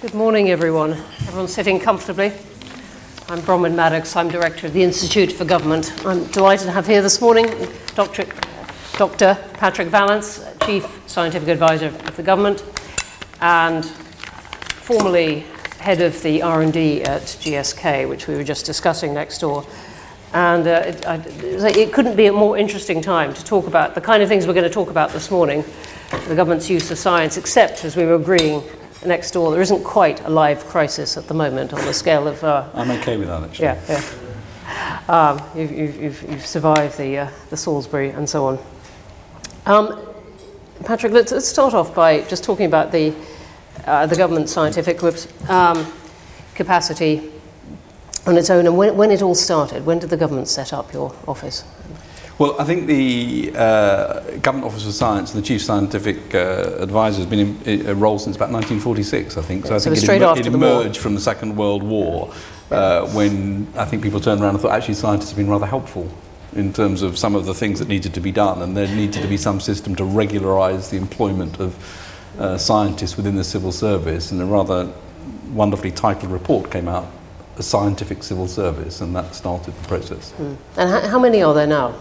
[0.00, 0.92] Good morning, everyone.
[1.26, 2.26] Everyone's sitting comfortably.
[3.28, 4.14] I'm Bronwyn Maddox.
[4.14, 5.92] I'm Director of the Institute for Government.
[6.06, 7.46] I'm delighted to have here this morning
[7.96, 8.24] Dr.
[8.96, 9.36] Dr.
[9.54, 12.62] Patrick Vallance, Chief Scientific Advisor of the Government,
[13.40, 15.40] and formerly
[15.80, 19.66] head of the R&D at GSK, which we were just discussing next door.
[20.32, 21.16] And uh, it, I,
[21.76, 24.54] it couldn't be a more interesting time to talk about the kind of things we're
[24.54, 25.64] going to talk about this morning,
[26.28, 28.62] the government's use of science, except, as we were agreeing
[29.06, 32.42] next door, there isn't quite a live crisis at the moment on the scale of...
[32.42, 33.64] Uh, I'm okay with that, actually.
[33.64, 34.02] Yeah, yeah.
[35.08, 38.58] Um, you've, you've, you've, survived the, uh, the Salisbury and so on.
[39.64, 39.98] Um,
[40.84, 43.14] Patrick, let's, let's, start off by just talking about the,
[43.86, 45.02] uh, the government scientific
[45.48, 45.90] um,
[46.54, 47.30] capacity
[48.26, 49.86] on its own and when, when it all started.
[49.86, 51.64] When did the government set up your office?
[52.38, 57.18] Well, I think the uh, Government Office of Science and the Chief Scientific uh, Advisor
[57.18, 59.66] has been in a role since about 1946, I think.
[59.66, 62.32] So, I think it, em- it emerged from the Second World War
[62.70, 66.08] uh, when I think people turned around and thought actually scientists have been rather helpful
[66.54, 69.20] in terms of some of the things that needed to be done, and there needed
[69.20, 71.76] to be some system to regularise the employment of
[72.38, 74.92] uh, scientists within the civil service, and a rather
[75.52, 77.08] wonderfully titled report came out
[77.58, 80.32] a scientific civil service, and that started the process.
[80.38, 80.56] Mm.
[80.76, 81.94] And how, how, many are there now?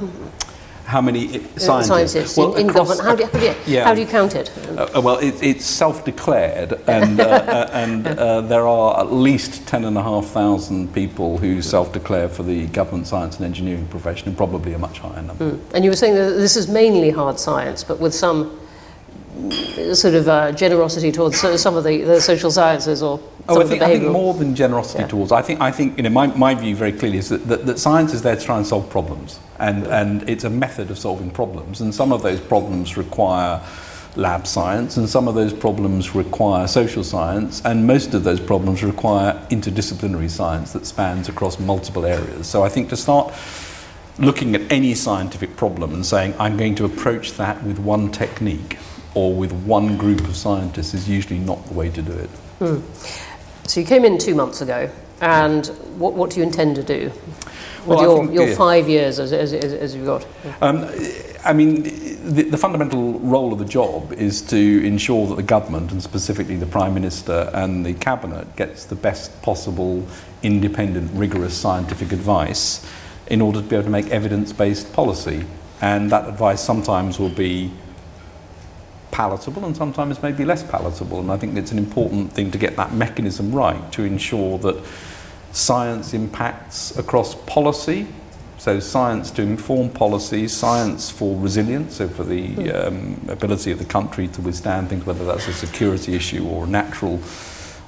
[0.86, 3.02] How many scientists, scientists well, in, government?
[3.02, 3.83] How do, you, how, do you, yeah.
[3.83, 4.52] how do you count it?
[4.69, 11.39] Uh, well, it, it's self-declared, and, uh, and uh, there are at least 10,500 people
[11.39, 15.52] who self-declare for the government science and engineering profession, and probably a much higher number.
[15.52, 15.73] Mm.
[15.73, 18.58] And you were saying that this is mainly hard science, but with some
[19.93, 23.81] sort of uh, generosity towards some of the, the social sciences or oh, I think,
[23.81, 25.07] I think, more than generosity yeah.
[25.07, 25.31] towards.
[25.31, 27.80] I think I think you know my, my view very clearly is that, that, that,
[27.80, 31.31] science is there to try and solve problems, and and it's a method of solving
[31.31, 33.61] problems, and some of those problems require
[34.15, 38.83] lab science, and some of those problems require social science, and most of those problems
[38.83, 42.47] require interdisciplinary science that spans across multiple areas.
[42.47, 43.33] So I think to start
[44.19, 48.77] looking at any scientific problem and saying I'm going to approach that with one technique
[49.17, 52.30] or with one group of scientists is usually not the way to do it.
[52.60, 53.67] Hmm.
[53.67, 54.92] So you came in two months ago,
[55.22, 55.66] and
[55.98, 58.56] what, what do you intend to do with well, your, think, your yeah.
[58.56, 60.23] five years as, as, as you've got?
[60.61, 60.88] Um,
[61.44, 61.82] I mean,
[62.32, 66.56] the, the, fundamental role of the job is to ensure that the government, and specifically
[66.56, 70.06] the Prime Minister and the Cabinet, gets the best possible
[70.44, 72.88] independent, rigorous scientific advice
[73.26, 75.45] in order to be able to make evidence based policy.
[75.82, 77.72] And that advice sometimes will be
[79.12, 81.20] palatable and sometimes maybe less palatable.
[81.20, 84.84] And I think it's an important thing to get that mechanism right to ensure that
[85.52, 88.08] science impacts across policy.
[88.60, 92.70] So, science to inform policy, science for resilience, so for the hmm.
[92.76, 96.68] um, ability of the country to withstand things, whether that's a security issue or a
[96.68, 97.20] natural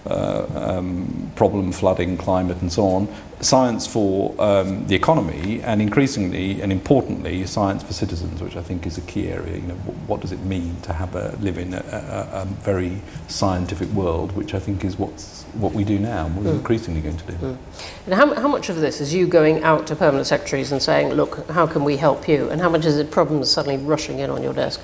[0.05, 3.07] uh, um, problem, flooding, climate, and so on,
[3.41, 8.85] science for um, the economy, and increasingly and importantly, science for citizens, which I think
[8.85, 9.55] is a key area.
[9.55, 9.75] You know,
[10.07, 14.31] what, does it mean to have a, live in a, a, a, very scientific world,
[14.33, 16.59] which I think is what's what we do now, what we're mm.
[16.59, 17.33] increasingly going to do.
[17.33, 17.57] Mm.
[18.05, 21.13] And how, how much of this is you going out to permanent secretaries and saying,
[21.13, 22.49] look, how can we help you?
[22.49, 24.81] And how much is it problems suddenly rushing in on your desk?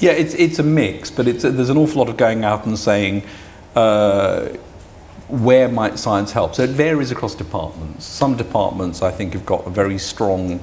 [0.00, 2.76] Yeah, it's, it's a mix, but it's, there's an awful lot of going out and
[2.78, 3.22] saying,
[3.78, 4.56] uh,
[5.28, 6.54] where might science help?
[6.54, 8.04] So it varies across departments.
[8.04, 10.60] Some departments, I think, have got a very strong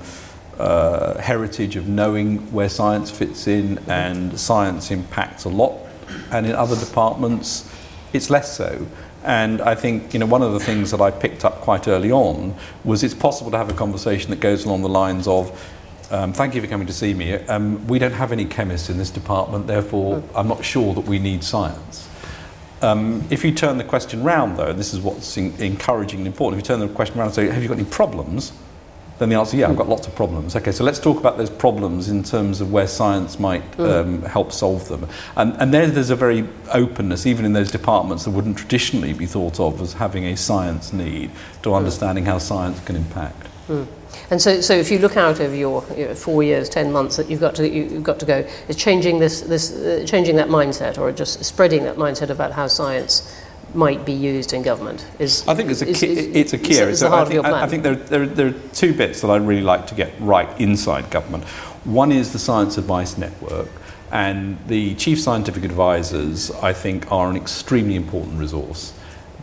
[0.60, 5.80] uh, heritage of knowing where science fits in and science impacts a lot.
[6.32, 7.72] And in other departments,
[8.12, 8.86] it's less so.
[9.24, 12.12] And I think you know one of the things that I picked up quite early
[12.12, 12.54] on
[12.84, 15.50] was it's possible to have a conversation that goes along the lines of,
[16.12, 17.34] um, "Thank you for coming to see me.
[17.34, 21.18] Um, we don't have any chemists in this department, therefore I'm not sure that we
[21.18, 22.08] need science."
[22.82, 26.60] Um, if you turn the question round, though, this is what's in, encouraging and important,
[26.62, 28.52] if you turn the question around and say, Have you got any problems?
[29.18, 30.58] Then the answer, is, yeah, I've got lots of problems.
[30.58, 33.90] Okay, so let's talk about those problems in terms of where science might mm.
[33.90, 35.08] um, help solve them.
[35.38, 39.26] And, and there, there's a very openness, even in those departments that wouldn't traditionally be
[39.26, 41.32] thought of as having a science need,
[41.64, 41.78] to mm.
[41.78, 43.48] understanding how science can impact.
[43.70, 43.88] Mm.
[44.32, 47.18] And so, so if you look out over your you know, four years, ten months
[47.18, 50.48] that you've got to you've got to go, is changing this this uh, changing that
[50.48, 53.36] mindset, or just spreading that mindset about how science
[53.74, 55.46] might be used in government is.
[55.48, 56.96] I think it's a key, is, it's a key area.
[56.96, 59.86] So I think, I think there, there, there are two bits that I'd really like
[59.88, 61.44] to get right inside government.
[61.84, 63.68] One is the science advice network.
[64.12, 68.94] And the chief scientific advisors, I think, are an extremely important resource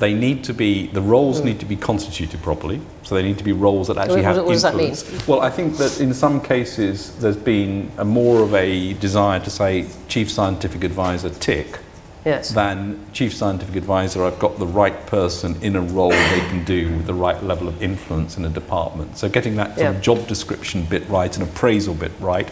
[0.02, 1.44] they need to be the roles mm.
[1.44, 4.37] need to be constituted properly so they need to be roles that actually what, have
[4.44, 5.02] what influence.
[5.02, 8.54] does that mean well i think that in some cases there's been a more of
[8.54, 11.78] a desire to say chief scientific advisor tick
[12.25, 12.50] Yes.
[12.50, 14.22] than chief scientific advisor.
[14.25, 17.66] I've got the right person in a role they can do with the right level
[17.66, 19.19] of influence in a department.
[19.19, 19.90] So getting that sort Yeah.
[19.90, 22.49] of job description bit right and appraisal bit right.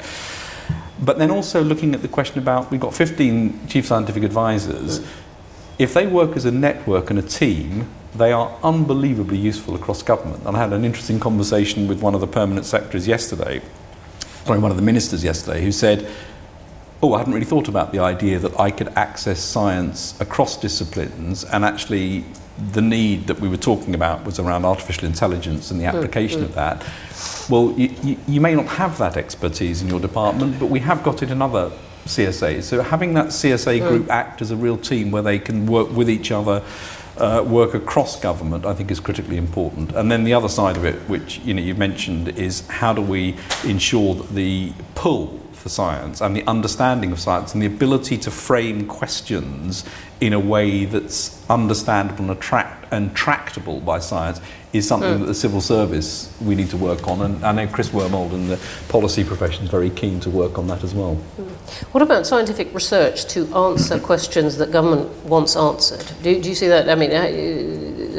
[1.01, 5.03] But then also looking at the question about we've got 15 chief scientific advisors.
[5.79, 10.45] If they work as a network and a team, they are unbelievably useful across government.
[10.45, 13.63] And I had an interesting conversation with one of the permanent secretaries yesterday,
[14.45, 16.09] sorry, one of the ministers yesterday, who said,
[17.03, 21.45] Oh, I hadn't really thought about the idea that I could access science across disciplines
[21.45, 22.27] and actually
[22.73, 26.55] the need that we were talking about was around artificial intelligence and the application of
[26.55, 26.85] that.
[27.49, 31.03] Well, you, you, you may not have that expertise in your department, but we have
[31.03, 31.73] got it in other
[32.05, 32.65] CSAs.
[32.65, 36.11] So having that CSA group act as a real team where they can work with
[36.11, 36.63] each other,
[37.21, 39.93] uh, work across government, I think is critically important.
[39.93, 43.03] And then the other side of it, which you know you mentioned, is how do
[43.03, 48.17] we ensure that the pull for science and the understanding of science and the ability
[48.17, 49.85] to frame questions
[50.21, 54.41] in a way that's understandable and, attract, and tractable by science
[54.73, 57.21] is something that the civil service we need to work on.
[57.23, 58.59] And I know Chris Wormald and the
[58.89, 61.19] policy profession is very keen to work on that as well.
[61.93, 66.05] What about scientific research to answer questions that government wants answered?
[66.23, 66.89] Do, do you see that?
[66.89, 67.25] I mean, uh,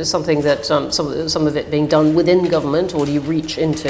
[0.02, 3.12] is something that um, some, of some of it being done within government, or do
[3.12, 3.90] you reach into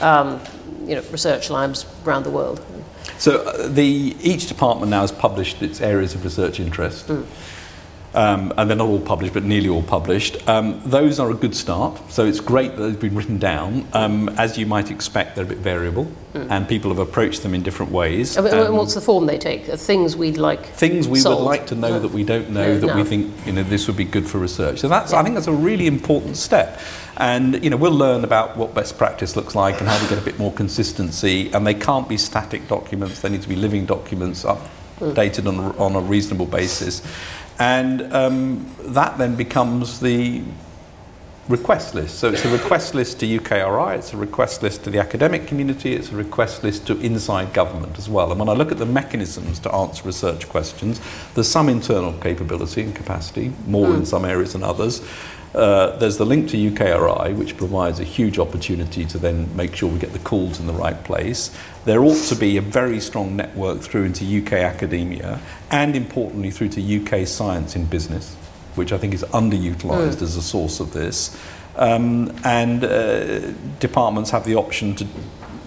[0.00, 0.40] um,
[0.86, 2.64] you know, research labs around the world?
[3.18, 7.10] So uh, the, each department now has published its areas of research interest.
[8.14, 10.48] Um, and they're not all published, but nearly all published.
[10.48, 11.98] Um, those are a good start.
[12.12, 13.88] So it's great that they've been written down.
[13.92, 17.62] Um, as you might expect, they're a bit variable, and people have approached them in
[17.64, 18.38] different ways.
[18.38, 19.66] Mean, Um, what's the form they take?
[19.66, 20.64] Things we'd like.
[20.66, 21.40] things we sold.
[21.40, 23.88] would like to know that we don't know Yeah, that we think you know this
[23.88, 24.78] would be good for research.
[24.80, 26.78] So that's I think that's a really important step.
[27.16, 30.18] And you know we'll learn about what best practice looks like and how to get
[30.18, 31.50] a bit more consistency.
[31.52, 35.96] And they can't be static documents; they need to be living documents, updated on, on
[35.96, 37.02] a reasonable basis.
[37.58, 40.42] And um, that then becomes the
[41.48, 42.18] request list.
[42.18, 45.94] So it's a request list to UKRI, it's a request list to the academic community,
[45.94, 48.30] it's a request list to inside government as well.
[48.30, 51.00] And when I look at the mechanisms to answer research questions,
[51.34, 55.06] there's some internal capability and capacity, more in some areas than others.
[55.54, 59.88] Uh, there's the link to UKRI, which provides a huge opportunity to then make sure
[59.88, 61.56] we get the calls in the right place.
[61.84, 66.70] There ought to be a very strong network through into UK academia and, importantly, through
[66.70, 66.80] to
[67.20, 68.34] UK science in business
[68.76, 71.36] which I think is underutilised as a source of this.
[71.76, 73.50] Um, and uh,
[73.80, 75.06] departments have the option to,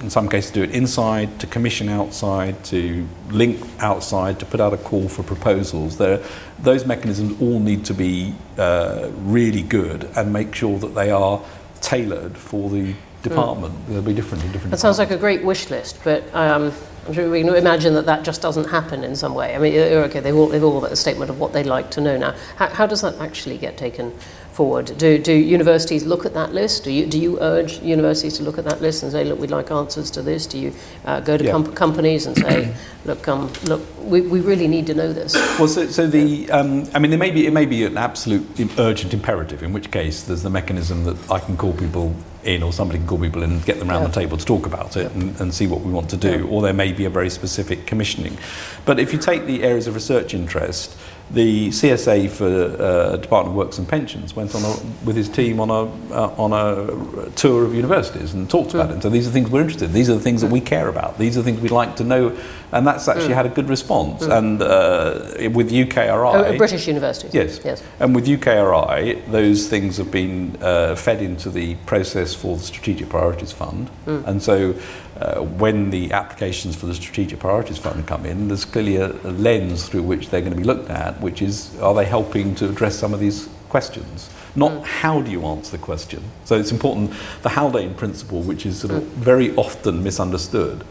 [0.01, 4.73] in some cases, do it inside, to commission outside, to link outside, to put out
[4.73, 5.97] a call for proposals.
[5.97, 6.23] There,
[6.59, 11.41] those mechanisms all need to be uh, really good and make sure that they are
[11.81, 13.73] tailored for the department.
[13.87, 16.71] They'll be different in different That sounds like a great wish list, but um,
[17.07, 19.55] we can imagine that that just doesn't happen in some way.
[19.55, 22.01] I mean, okay, they've all, they've all got a statement of what they'd like to
[22.01, 22.35] know now.
[22.57, 24.13] How, how does that actually get taken
[24.57, 24.91] forward?
[24.97, 26.83] Do, do universities look at that list?
[26.83, 29.51] Do you, do you urge universities to look at that list and say, look, we'd
[29.51, 30.47] like answers to this?
[30.47, 30.73] Do you
[31.05, 31.51] uh, go to Yeah.
[31.51, 32.73] com- companies and say,
[33.05, 35.35] look, um, look, we, we really need to know this?
[35.59, 38.45] Well, so, so the, um, I mean, there may be, it may be an absolute
[38.79, 42.73] urgent imperative, in which case there's the mechanism that I can call people in or
[42.73, 44.07] somebody can call people in and get them around Yeah.
[44.07, 46.39] the table to talk about it and, and see what we want to do.
[46.39, 46.49] Yeah.
[46.49, 48.37] Or there may be a very specific commissioning.
[48.85, 50.97] But if you take the areas of research interest,
[51.31, 55.59] the CSA for uh, Department of Works and Pensions went on a, with his team
[55.59, 58.93] on a, uh, on a tour of universities and talked about it.
[58.93, 59.93] And so these are things we're interested in.
[59.93, 61.17] These are the things that we care about.
[61.17, 62.37] These are the things we'd like to know.
[62.71, 64.23] And that's actually had a good response.
[64.23, 66.53] And uh, with UKRI...
[66.53, 67.33] Oh, British universities?
[67.33, 67.59] Yes.
[67.63, 67.83] Yes.
[67.99, 73.09] And with UKRI, those things have been uh, fed into the process for the Strategic
[73.09, 73.89] Priorities Fund.
[74.05, 74.75] And so
[75.19, 79.31] uh, when the applications for the Strategic Priorities Fund come in, there's clearly a, a
[79.31, 82.69] lens through which they're going to be looked at, which is are they helping to
[82.69, 84.29] address some of these questions?
[84.55, 84.83] Not mm.
[84.83, 86.23] how do you answer the question.
[86.45, 89.07] So it's important, the Haldane principle, which is sort of mm.
[89.07, 90.83] very often misunderstood,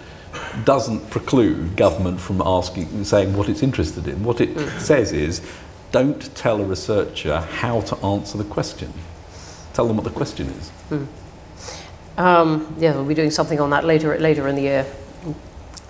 [0.64, 4.24] doesn't preclude government from asking, saying what it's interested in.
[4.24, 4.80] What it mm.
[4.80, 5.40] says is,
[5.92, 8.92] don't tell a researcher how to answer the question.
[9.72, 10.70] Tell them what the question is.
[12.16, 14.86] Um, yeah, we'll be doing something on that later later in the year.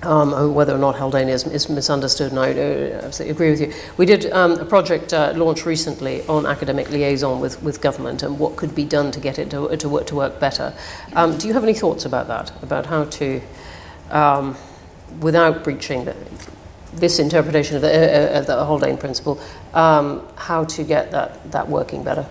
[0.03, 3.73] Um, whether or not Haldane is, is misunderstood, and I uh, absolutely agree with you.
[3.97, 8.39] We did um, a project uh, launch recently on academic liaison with, with government and
[8.39, 10.75] what could be done to get it to, to, work, to work better.
[11.15, 12.53] Um, do you have any thoughts about that?
[12.63, 13.41] About how to,
[14.11, 14.57] um,
[15.21, 16.15] without breaching the,
[16.93, 19.41] this interpretation of the, uh, uh, the Haldane principle,
[19.73, 22.29] um, how to get that, that working better?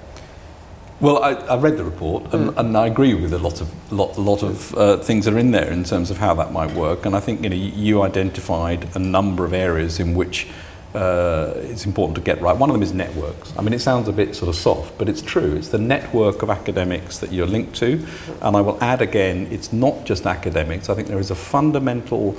[1.02, 4.18] Well, I, I read the report and, and I agree with a lot of lot,
[4.18, 7.06] lot of uh, things that are in there in terms of how that might work.
[7.06, 10.48] And I think you know you identified a number of areas in which
[10.94, 12.56] uh, it's important to get right.
[12.56, 13.54] One of them is networks.
[13.58, 15.56] I mean, it sounds a bit sort of soft, but it's true.
[15.58, 18.08] It's the network of academics that you're linked to.
[18.42, 20.88] And I will add again, it's not just academics.
[20.90, 22.38] I think there is a fundamental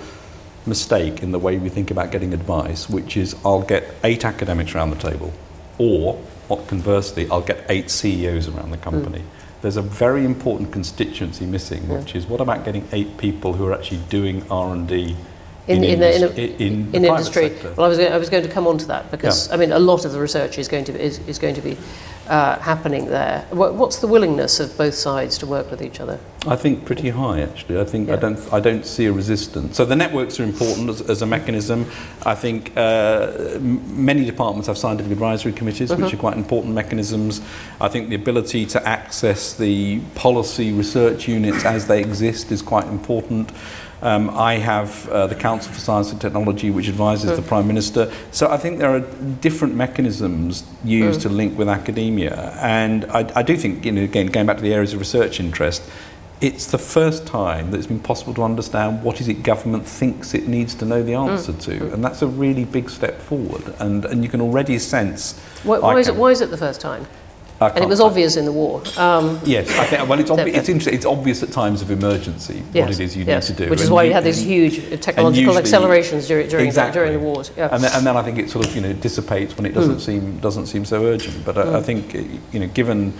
[0.64, 4.75] mistake in the way we think about getting advice, which is I'll get eight academics
[4.75, 5.34] around the table,
[5.76, 6.18] or
[6.68, 9.20] conversely, I'll get eight CEOs around the company.
[9.20, 9.62] Mm.
[9.62, 13.72] There's a very important constituency missing, which is what about getting eight people who are
[13.72, 15.16] actually doing R&D
[15.66, 17.48] in, in, in, in, in, in industry.
[17.48, 17.74] Sector.
[17.76, 19.54] Well, I was, I was going to come on to that because yeah.
[19.54, 21.60] I mean a lot of the research is going to be, is, is going to
[21.60, 21.76] be
[22.28, 23.47] uh, happening there?
[23.50, 26.18] What, What's the willingness of both sides to work with each other?
[26.47, 27.80] I think pretty high actually.
[27.80, 28.14] I think yeah.
[28.14, 29.76] I don't I don't see a resistance.
[29.76, 31.87] So the networks are important as, as a mechanism.
[32.25, 36.04] I think uh, many departments have scientific advisory committees, mm-hmm.
[36.04, 37.40] which are quite important mechanisms.
[37.80, 42.87] I think the ability to access the policy research units as they exist is quite
[42.87, 43.50] important.
[44.02, 47.36] Um, I have uh, the Council for Science and Technology, which advises mm.
[47.36, 48.12] the Prime Minister.
[48.30, 49.00] So I think there are
[49.40, 51.22] different mechanisms used mm.
[51.22, 52.52] to link with academia.
[52.60, 55.40] And I, I do think, you know, again, going back to the areas of research
[55.40, 55.82] interest,
[56.42, 60.34] it's the first time that it's been possible to understand what is it government thinks
[60.34, 61.30] it needs to know the mm.
[61.30, 61.62] answer mm.
[61.62, 61.92] to.
[61.94, 63.74] And that's a really big step forward.
[63.78, 65.38] And, and you can already sense...
[65.64, 67.06] Why, why is, it, why is it the first time?
[67.60, 68.82] And it was obvious in the war.
[68.98, 70.08] Um, yes, I think.
[70.08, 70.94] Well, it's, obvi- it's interesting.
[70.94, 73.70] It's obvious at times of emergency yes, what it is you yes, need to do,
[73.70, 77.00] which is and why you, had these huge technological accelerations during during, exactly.
[77.00, 77.50] the, during the wars.
[77.56, 77.68] Yeah.
[77.72, 79.96] And, then, and then I think it sort of you know dissipates when it doesn't
[79.96, 80.00] mm.
[80.00, 81.44] seem doesn't seem so urgent.
[81.46, 81.75] But I, mm.
[81.76, 82.14] I think
[82.52, 83.14] you know given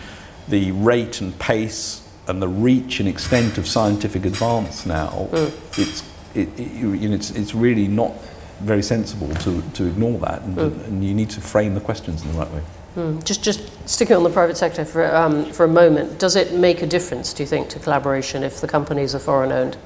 [0.49, 5.79] the rate and pace and the reach and extent of scientific advance now, mm.
[5.79, 6.03] it's
[6.35, 8.13] it, it, you know, it's it's really not
[8.61, 10.85] very sensible to, to ignore that, and, mm.
[10.87, 12.63] and you need to frame the questions in the right way.
[12.97, 13.23] Mm.
[13.25, 16.81] Just, just sticking on the private sector for, um, for a moment, does it make
[16.81, 19.77] a difference, do you think, to collaboration if the companies are foreign owned?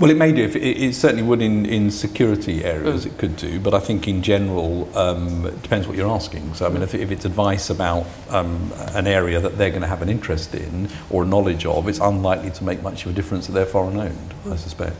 [0.00, 0.44] Well, it may do.
[0.44, 3.12] It, it certainly would in, in security areas, mm.
[3.12, 3.60] it could do.
[3.60, 6.54] But I think in general, um, it depends what you're asking.
[6.54, 9.88] So, I mean, if, if it's advice about um, an area that they're going to
[9.88, 13.46] have an interest in or knowledge of, it's unlikely to make much of a difference
[13.46, 14.96] that they're foreign owned, I suspect.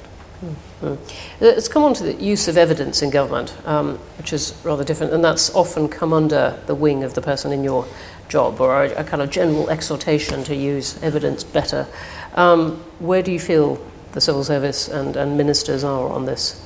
[1.40, 5.12] Let's come on to the use of evidence in government, um, which is rather different,
[5.12, 7.86] and that's often come under the wing of the person in your
[8.28, 11.86] job, or a, a kind of general exhortation to use evidence better.
[12.34, 16.64] Um, where do you feel the civil service and, and ministers are on this,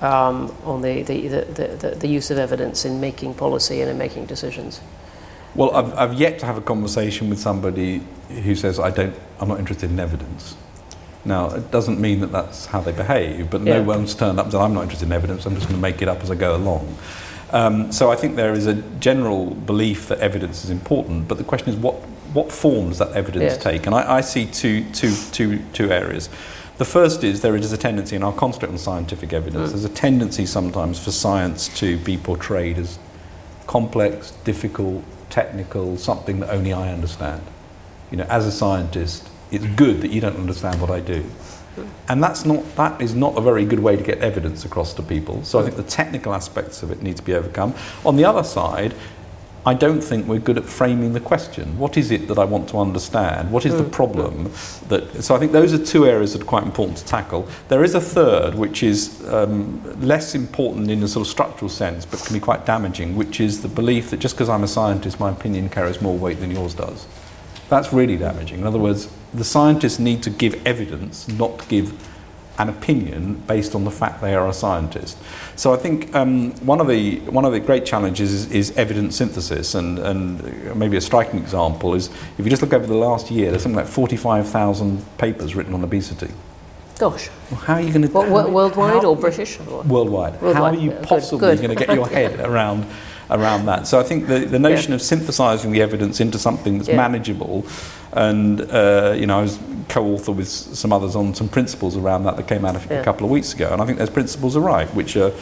[0.00, 1.44] um, on the, the, the,
[1.80, 4.80] the, the use of evidence in making policy and in making decisions?
[5.54, 8.00] Well, I've, I've yet to have a conversation with somebody
[8.30, 10.56] who says, I don't, I'm not interested in evidence.
[11.24, 13.78] Now, it doesn't mean that that's how they behave, but yeah.
[13.78, 15.82] no one's turned up and said, I'm not interested in evidence, I'm just going to
[15.82, 16.96] make it up as I go along.
[17.52, 21.44] Um, so I think there is a general belief that evidence is important, but the
[21.44, 21.94] question is what,
[22.32, 23.62] what form does that evidence yes.
[23.62, 23.86] take?
[23.86, 26.28] And I, I see two, two, two, two areas.
[26.78, 29.72] The first is there is a tendency, and I'll concentrate on scientific evidence, mm.
[29.72, 32.98] there's a tendency sometimes for science to be portrayed as
[33.66, 37.42] complex, difficult, technical, something that only I understand.
[38.10, 41.24] You know, as a scientist, it's good that you don't understand what I do.
[42.08, 45.02] And that's not, that is not a very good way to get evidence across to
[45.02, 45.44] people.
[45.44, 47.74] So I think the technical aspects of it need to be overcome.
[48.04, 48.94] On the other side,
[49.64, 51.78] I don't think we're good at framing the question.
[51.78, 53.52] What is it that I want to understand?
[53.52, 53.92] What is the mm.
[53.92, 54.50] problem?
[54.88, 57.48] That, so I think those are two areas that are quite important to tackle.
[57.68, 62.04] There is a third, which is um, less important in a sort of structural sense,
[62.04, 65.20] but can be quite damaging, which is the belief that just because I'm a scientist,
[65.20, 67.06] my opinion carries more weight than yours does.
[67.72, 68.58] That's really damaging.
[68.58, 71.94] In other words, the scientists need to give evidence, not give
[72.58, 75.16] an opinion based on the fact they are a scientist.
[75.56, 79.16] So I think um, one of the one of the great challenges is, is, evidence
[79.16, 83.30] synthesis, and, and maybe a striking example is if you just look over the last
[83.30, 86.30] year, there's something like 45,000 papers written on obesity.
[86.98, 87.30] Gosh.
[87.50, 88.08] Well, how are you going to...
[88.08, 89.58] What worldwide how, or British?
[89.60, 89.82] Or?
[89.82, 90.42] Worldwide.
[90.42, 90.54] worldwide.
[90.54, 92.86] How are you possibly going to get your head around
[93.30, 93.86] around that.
[93.86, 94.96] So I think the, the notion yeah.
[94.96, 96.96] of synthesizing the evidence into something that's yeah.
[96.96, 97.66] manageable,
[98.12, 102.36] and uh, you know, I was co-author with some others on some principles around that
[102.36, 103.00] that came out a, yeah.
[103.00, 105.32] a couple of weeks ago, and I think those principles are right, which are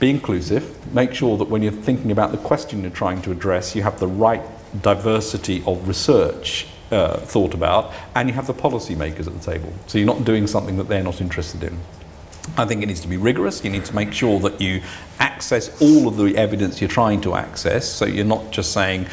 [0.00, 3.76] be inclusive, make sure that when you're thinking about the question you're trying to address,
[3.76, 4.42] you have the right
[4.82, 9.72] diversity of research uh, thought about, and you have the policymakers at the table.
[9.86, 11.78] So you're not doing something that they're not interested in.
[12.56, 13.64] I think it needs to be rigorous.
[13.64, 14.82] You need to make sure that you
[15.18, 17.88] access all of the evidence you're trying to access.
[17.88, 19.06] So you're not just saying,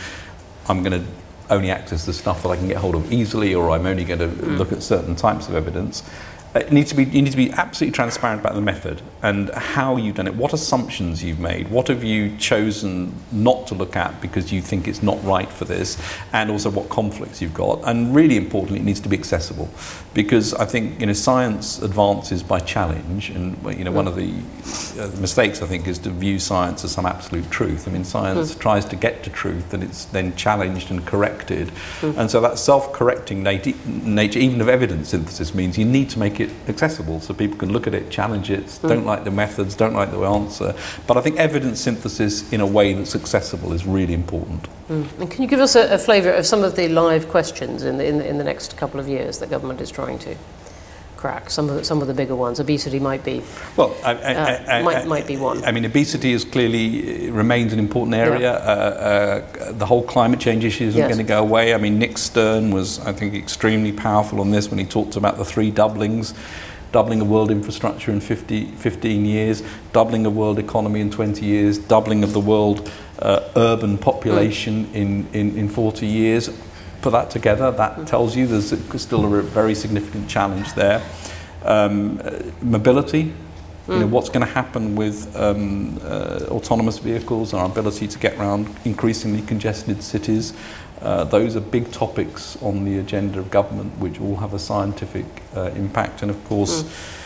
[0.68, 1.08] I'm going to
[1.50, 4.20] only access the stuff that I can get hold of easily, or I'm only going
[4.20, 4.58] to mm.
[4.58, 6.04] look at certain types of evidence.
[6.56, 9.50] Uh, it needs to be, you need to be absolutely transparent about the method and
[9.50, 13.96] how you've done it, what assumptions you've made, what have you chosen not to look
[13.96, 16.02] at because you think it's not right for this,
[16.34, 17.82] and also what conflicts you've got.
[17.84, 19.70] And really importantly, it needs to be accessible.
[20.14, 24.34] Because I think you know science advances by challenge, and you know one of the
[24.98, 27.88] uh, mistakes I think is to view science as some absolute truth.
[27.88, 28.60] I mean, science mm.
[28.60, 32.18] tries to get to truth, and it's then challenged and corrected, mm.
[32.18, 36.50] and so that self-correcting nature, even of evidence synthesis, means you need to make it
[36.68, 38.90] accessible so people can look at it, challenge it, mm.
[38.90, 40.76] don't like the methods, don't like the answer.
[41.06, 44.68] But I think evidence synthesis in a way that's accessible is really important.
[44.90, 45.20] Mm.
[45.20, 47.98] And can you give us a, a flavour of some of the live questions in
[47.98, 50.36] the, in, the, in the next couple of years that government is trying to?
[51.18, 51.50] Crack.
[51.50, 52.60] Some of the, some of the bigger ones.
[52.60, 53.44] Obesity might be.
[53.76, 55.64] Well, I, I, uh, I, might, might be one.
[55.66, 58.40] I mean, obesity is clearly remains an important area.
[58.40, 58.72] Yeah.
[58.72, 61.10] Uh, uh, the whole climate change issue isn't yes.
[61.10, 61.74] going to go away.
[61.74, 65.38] I mean, Nick Stern was, I think, extremely powerful on this when he talked about
[65.38, 66.34] the three doublings.
[66.94, 71.78] Doubling of world infrastructure in 50, 15 years, doubling of world economy in 20 years,
[71.78, 74.96] doubling of the world uh, urban population mm.
[74.96, 76.50] in, in, in 40 years
[77.02, 81.02] put that together, that tells you there's still a very significant challenge there.
[81.64, 83.34] Um, uh, mobility,
[83.88, 83.94] Mm.
[83.94, 84.10] You know, mm.
[84.10, 88.68] what's going to happen with um, uh, autonomous vehicles, and our ability to get around
[88.84, 90.54] increasingly congested cities.
[91.02, 95.26] Uh, those are big topics on the agenda of government, which all have a scientific
[95.56, 96.22] uh, impact.
[96.22, 97.24] And of course, mm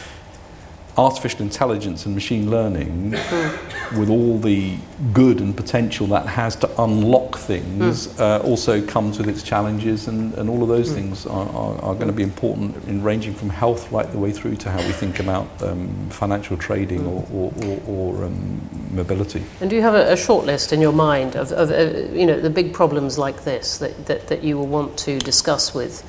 [1.01, 3.99] artificial intelligence and machine learning, mm.
[3.99, 4.77] with all the
[5.13, 8.19] good and potential that has to unlock things, mm.
[8.19, 10.95] uh, also comes with its challenges, and, and all of those mm.
[10.95, 14.31] things are, are, are, going to be important in ranging from health right the way
[14.31, 19.43] through to how we think about um, financial trading or, or, or, or um, mobility.
[19.59, 22.25] And do you have a, a short list in your mind of, of uh, you
[22.25, 26.03] know, the big problems like this that, that, that you will want to discuss with?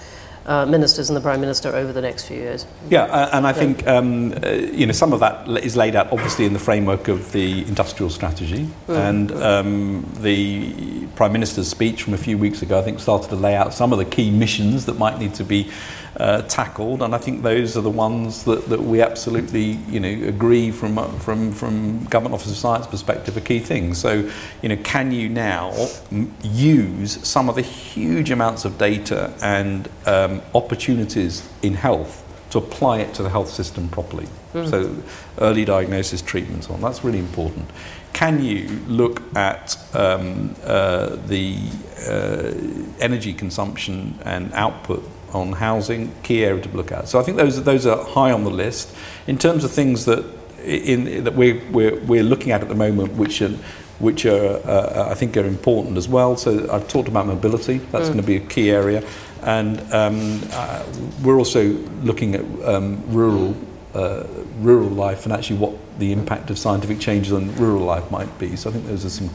[0.47, 2.67] Uh, ministers and the Prime Minister over the next few years.
[2.89, 3.55] Yeah, uh, and I yeah.
[3.55, 7.09] think um, uh, you know some of that is laid out obviously in the framework
[7.09, 8.97] of the industrial strategy, mm.
[8.97, 13.37] and um, the Prime Minister's speech from a few weeks ago I think started to
[13.37, 15.71] lay out some of the key missions that might need to be
[16.17, 20.29] uh, tackled, and I think those are the ones that, that we absolutely you know
[20.29, 23.99] agree from from from government office of science perspective are key things.
[23.99, 24.29] So
[24.61, 25.73] you know, can you now
[26.43, 32.99] use some of the huge amounts of data and um, opportunities in health to apply
[32.99, 34.29] it to the health system properly?
[34.55, 34.71] Mm.
[34.71, 35.03] So
[35.39, 36.81] early diagnosis, treatment, so on.
[36.81, 37.69] That's really important.
[38.13, 41.59] Can you look at um, uh, the
[42.07, 42.53] uh,
[43.01, 45.03] energy consumption and output
[45.35, 47.09] on housing, key area to look at.
[47.09, 48.95] So I think those those are high on the list
[49.27, 50.25] in terms of things that
[50.65, 53.57] in that we're we're, we're looking at at the moment, which are
[54.03, 56.37] which are uh, I think are important as well.
[56.37, 57.79] So I've talked about mobility.
[57.79, 58.13] That's mm.
[58.13, 59.03] going to be a key area,
[59.43, 60.85] and um, uh,
[61.23, 61.65] we're also
[62.03, 63.57] looking at um, rural.
[63.95, 64.27] Uh,
[64.61, 68.57] rural life and actually what the impact of scientific changes on rural life might be.
[68.57, 69.29] So I think those are some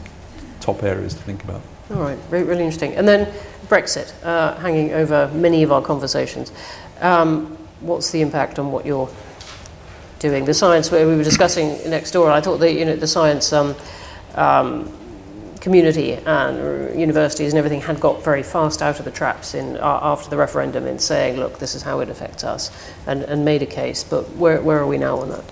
[0.58, 1.62] top areas to think about.
[1.94, 2.94] All right, really, really interesting.
[2.94, 3.32] And then
[3.68, 6.52] Brexit, uh, hanging over many of our conversations.
[7.00, 9.08] Um, what's the impact on what you're
[10.18, 10.44] doing?
[10.44, 13.52] The science where we were discussing next door, I thought that you know the science
[14.38, 14.92] um,
[15.60, 19.98] community and universities and everything had got very fast out of the traps in uh,
[20.02, 22.70] after the referendum in saying, look, this is how it affects us,
[23.06, 24.04] and, and made a case.
[24.04, 25.44] But where, where are we now on that?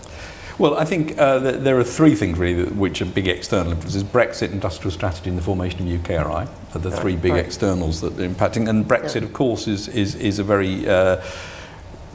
[0.59, 4.05] Well, I think uh, there are three things really which are big external influences.
[4.05, 7.45] Brexit, industrial strategy, and the formation of UKRI are the three big right.
[7.45, 8.69] externals that are impacting.
[8.69, 9.27] And Brexit, yeah.
[9.27, 11.23] of course, is, is, is a very uh,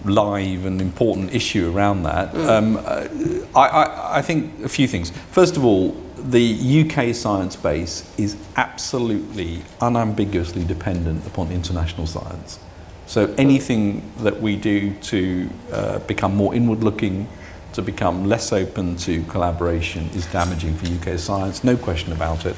[0.06, 2.34] live and important issue around that.
[2.34, 2.50] Mm.
[2.50, 5.12] Um, uh, I, I, I think a few things.
[5.30, 5.96] First of all,
[6.30, 12.60] the UK science base is absolutely unambiguously dependent upon international science.
[13.08, 17.28] So anything that we do to uh, become more inward looking,
[17.74, 22.56] to become less open to collaboration is damaging for UK science, no question about it.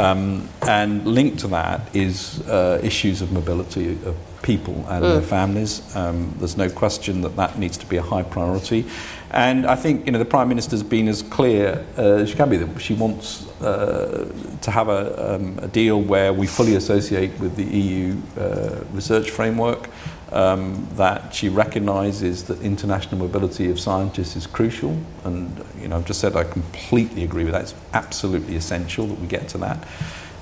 [0.00, 5.12] Um, and linked to that is uh, issues of mobility of people and mm.
[5.12, 5.94] their families.
[5.94, 8.86] Um, there's no question that that needs to be a high priority.
[9.30, 12.48] And I think you know the Prime Minister's been as clear uh, as she can
[12.48, 14.32] be that she wants uh,
[14.62, 19.30] to have a, um, a, deal where we fully associate with the EU uh, research
[19.30, 19.90] framework
[20.32, 24.96] um, that she recognises that international mobility of scientists is crucial.
[25.24, 27.62] And you know, I've just said I completely agree with that.
[27.62, 29.86] It's absolutely essential that we get to that.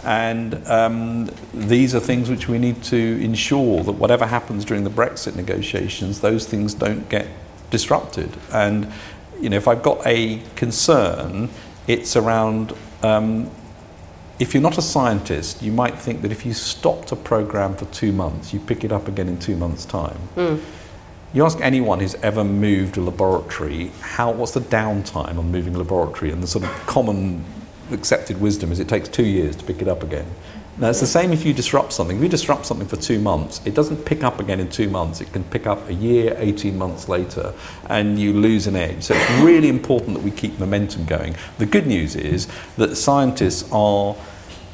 [0.04, 4.90] And um, these are things which we need to ensure that whatever happens during the
[4.90, 7.26] Brexit negotiations, those things don't get
[7.70, 8.30] disrupted.
[8.52, 8.92] And
[9.40, 11.48] you know, if I've got a concern,
[11.86, 13.50] it's around um,
[14.38, 17.86] if you're not a scientist, you might think that if you stopped a program for
[17.86, 20.18] two months, you pick it up again in two months' time.
[20.36, 20.62] Mm.
[21.34, 25.78] You ask anyone who's ever moved a laboratory, how, what's the downtime on moving a
[25.78, 26.30] laboratory?
[26.30, 27.44] And the sort of common
[27.90, 30.26] accepted wisdom is it takes two years to pick it up again.
[30.78, 32.18] Now, it's the same if you disrupt something.
[32.18, 35.20] If you disrupt something for two months, it doesn't pick up again in two months.
[35.20, 37.52] It can pick up a year, 18 months later,
[37.88, 39.02] and you lose an edge.
[39.02, 41.34] So it's really important that we keep momentum going.
[41.58, 44.14] The good news is that scientists are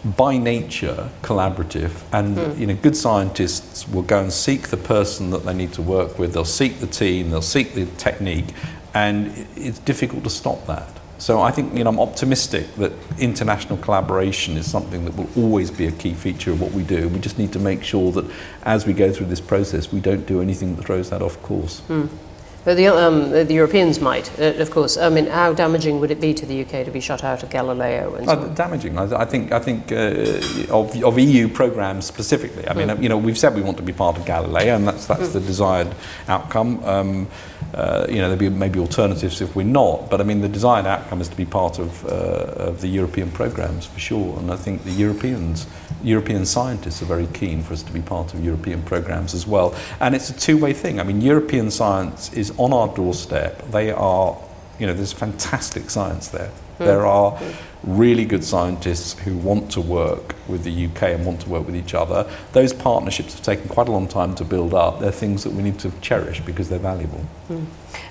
[0.05, 2.59] by nature collaborative and mm.
[2.59, 6.19] you know good scientists will go and seek the person that they need to work
[6.19, 8.45] with they'll seek the team they'll seek the technique
[8.93, 13.79] and it's difficult to stop that so I think you know, I'm optimistic that international
[13.79, 17.09] collaboration is something that will always be a key feature of what we do.
[17.09, 18.31] We just need to make sure that
[18.65, 21.81] as we go through this process, we don't do anything that throws that off course.
[21.89, 22.11] Mm.
[22.65, 24.97] But the, um, the Europeans might, uh, of course.
[24.97, 27.51] I mean, how damaging would it be to the UK to be shut out of
[27.51, 28.15] Galileo?
[28.15, 28.97] And so uh, damaging.
[28.97, 29.53] I, I, think.
[29.53, 32.67] I think uh, of, of, EU programs specifically.
[32.67, 33.03] I mean, mm.
[33.03, 35.33] you know, we've said we want to be part of Galileo, and that's that's mm.
[35.35, 35.95] the desired
[36.27, 36.83] outcome.
[36.85, 37.29] Um,
[37.75, 40.87] uh, you know, there'll be maybe alternatives if we're not, but I mean, the desired
[40.87, 44.39] outcome is to be part of, uh, of the European programs for sure.
[44.39, 45.67] And I think the Europeans,
[46.05, 49.75] European scientists are very keen for us to be part of European programs as well.
[50.01, 51.01] And it's a two-way thing.
[51.01, 53.71] I mean, European science is on our doorstep.
[53.71, 54.37] They are,
[54.79, 56.51] you know, there's fantastic science there.
[56.79, 56.85] Mm.
[56.87, 57.41] There are
[57.83, 61.77] really good scientists who want to work with the UK and want to work with
[61.77, 62.31] each other.
[62.53, 65.01] Those partnerships have taken quite a long time to build up.
[65.01, 67.25] They're things that we need to cherish because they're valuable.
[67.49, 67.67] Mm.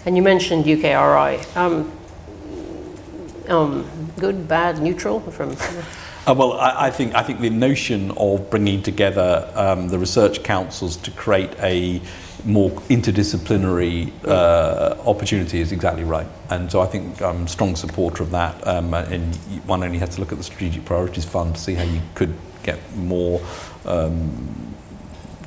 [0.05, 1.55] And you mentioned UKRI.
[1.55, 1.91] Um,
[3.49, 5.55] um, good, bad, neutral from.
[6.25, 10.41] Uh, well, I, I, think I think the notion of bringing together um, the research
[10.41, 12.01] councils to create a
[12.45, 16.27] more interdisciplinary uh, opportunity is exactly right.
[16.49, 18.65] And so I think I'm a strong supporter of that.
[18.65, 21.83] Um, and one only has to look at the Strategic Priorities Fund to see how
[21.83, 22.33] you could
[22.63, 23.41] get more
[23.85, 24.73] um,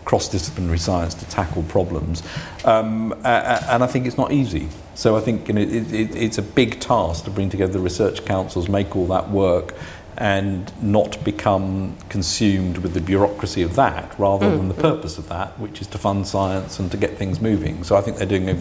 [0.04, 2.22] cross-disciplinary science to tackle problems.
[2.66, 4.68] Um, and I think it's not easy.
[4.94, 7.80] So I think you know, it, it, it's a big task to bring together the
[7.80, 9.74] research councils, make all that work,
[10.18, 14.56] and not become consumed with the bureaucracy of that rather mm.
[14.56, 17.84] than the purpose of that, which is to fund science and to get things moving.
[17.84, 18.56] So I think they're doing a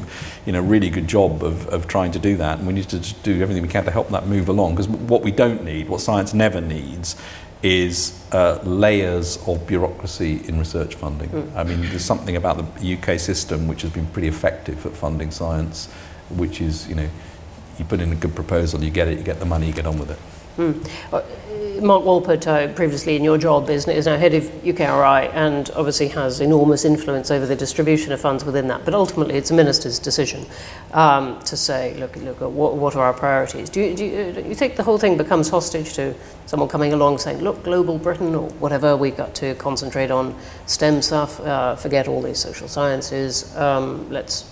[0.45, 2.99] you know, really good job of, of trying to do that, and we need to
[2.99, 4.75] do everything we can to help that move along.
[4.75, 7.15] Because what we don't need, what science never needs,
[7.63, 11.29] is uh, layers of bureaucracy in research funding.
[11.29, 11.55] Mm.
[11.55, 15.31] I mean, there's something about the UK system which has been pretty effective at funding
[15.31, 15.87] science,
[16.29, 17.09] which is, you know,
[17.79, 19.87] you put in a good proposal, you get it, you get the money, you get
[19.87, 20.19] on with it.
[20.57, 21.23] Mm.
[21.81, 26.07] Mark Walport, uh, previously in your job, is, is now head of UKRI and obviously
[26.09, 28.85] has enormous influence over the distribution of funds within that.
[28.85, 30.45] But ultimately, it's a minister's decision
[30.93, 33.69] um, to say, look, look, what, what are our priorities?
[33.69, 36.13] Do you, do, you, do you think the whole thing becomes hostage to
[36.45, 40.35] someone coming along saying, look, global Britain or whatever, we've got to concentrate on
[40.67, 44.49] STEM stuff, uh, forget all these social sciences, um, let's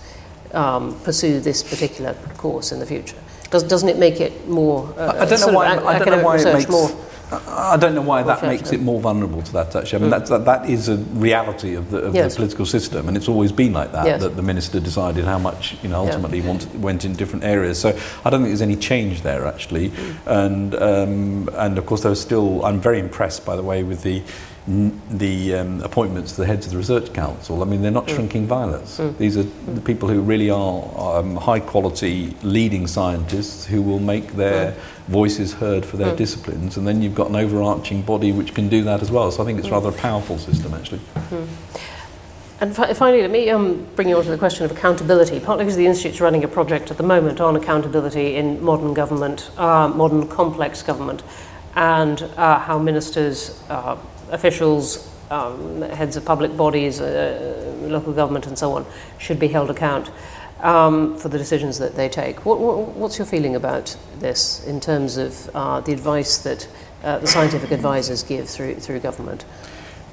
[0.52, 3.16] um, pursue this particular course in the future?
[3.50, 4.92] Does, doesn't it make it more?
[4.98, 5.66] Uh, I don't know why.
[5.66, 6.68] I don't know why it makes.
[6.68, 6.90] More,
[7.32, 9.94] I don't know why that makes it more vulnerable to that touch.
[9.94, 10.28] I mean, mm.
[10.28, 12.32] that, that is a reality of, the, of yes.
[12.32, 14.06] the, political system, and it's always been like that.
[14.06, 14.20] Yes.
[14.22, 16.48] That the minister decided how much, you know, ultimately yeah.
[16.48, 17.78] wanted, went in different areas.
[17.78, 19.90] So I don't think there's any change there actually.
[19.90, 20.16] Mm.
[20.26, 22.64] And um, and of course, there's still.
[22.64, 24.22] I'm very impressed, by the way, with the
[24.66, 27.62] the um, appointments to the heads of the research council.
[27.62, 28.14] I mean, they're not mm.
[28.14, 28.98] shrinking violets.
[28.98, 29.18] Mm.
[29.18, 34.32] These are the people who really are um, high quality leading scientists who will make
[34.32, 34.76] their mm.
[35.08, 36.16] Voices heard for their mm.
[36.16, 36.76] disciplines.
[36.76, 39.30] And then you've got an overarching body which can do that as well.
[39.30, 39.72] So I think it's mm.
[39.72, 41.00] rather a powerful system, actually.
[41.30, 41.46] Mm.
[42.60, 45.64] And fi- finally, let me um, bring you on to the question of accountability, partly
[45.64, 49.88] because the Institute's running a project at the moment on accountability in modern government, uh,
[49.88, 51.22] modern complex government,
[51.74, 53.98] and uh, how ministers uh,
[54.30, 58.86] officials, um, heads of public bodies, uh, local government, and so on,
[59.18, 60.10] should be held account
[60.64, 62.44] um, for the decisions that they take.
[62.44, 66.66] What, what, what's your feeling about this in terms of uh, the advice that
[67.04, 69.44] uh, the scientific advisors give through, through government?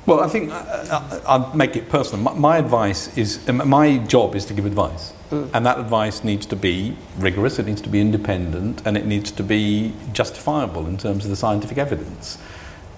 [0.06, 2.24] Well, I think uh, I'll make it personal.
[2.24, 5.14] My, my, advice is my job is to give advice.
[5.30, 5.52] Mm.
[5.54, 9.32] And that advice needs to be rigorous, it needs to be independent, and it needs
[9.32, 12.38] to be justifiable in terms of the scientific evidence.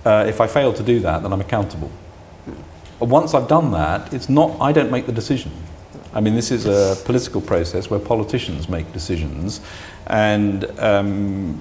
[0.03, 1.91] Uh, if I fail to do that, then I'm accountable.
[2.99, 5.51] Once I've done that, it's not, I don't make the decision.
[6.13, 9.61] I mean, this is a political process where politicians make decisions,
[10.07, 11.59] and um,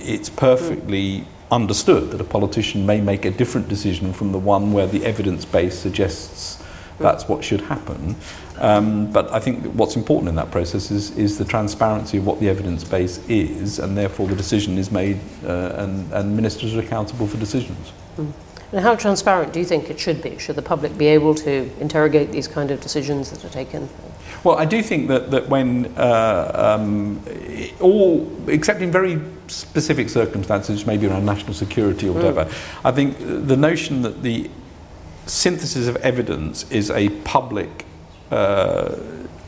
[0.00, 4.86] it's perfectly understood that a politician may make a different decision from the one where
[4.86, 6.62] the evidence base suggests
[6.98, 8.14] that's what should happen.
[8.58, 12.38] Um, but I think what's important in that process is, is the transparency of what
[12.38, 16.80] the evidence base is, and therefore the decision is made, uh, and, and ministers are
[16.80, 17.92] accountable for decisions.
[18.16, 18.32] Mm.
[18.74, 20.36] And how transparent do you think it should be?
[20.36, 23.88] Should the public be able to interrogate these kind of decisions that are taken?
[24.42, 27.22] Well, I do think that, that when uh, um,
[27.80, 32.80] all, except in very specific circumstances, maybe around national security or whatever, mm.
[32.84, 34.50] I think the notion that the
[35.26, 37.86] synthesis of evidence is a public,
[38.32, 38.96] uh,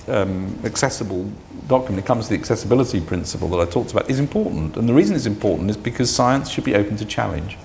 [0.07, 1.29] um, accessible
[1.67, 4.77] document, it comes to the accessibility principle that I talked about, is important.
[4.77, 7.59] And the reason it's important is because science should be open to challenge.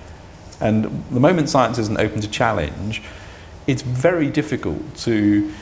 [0.62, 3.02] And the moment science isn't open to challenge,
[3.66, 5.52] it's very difficult to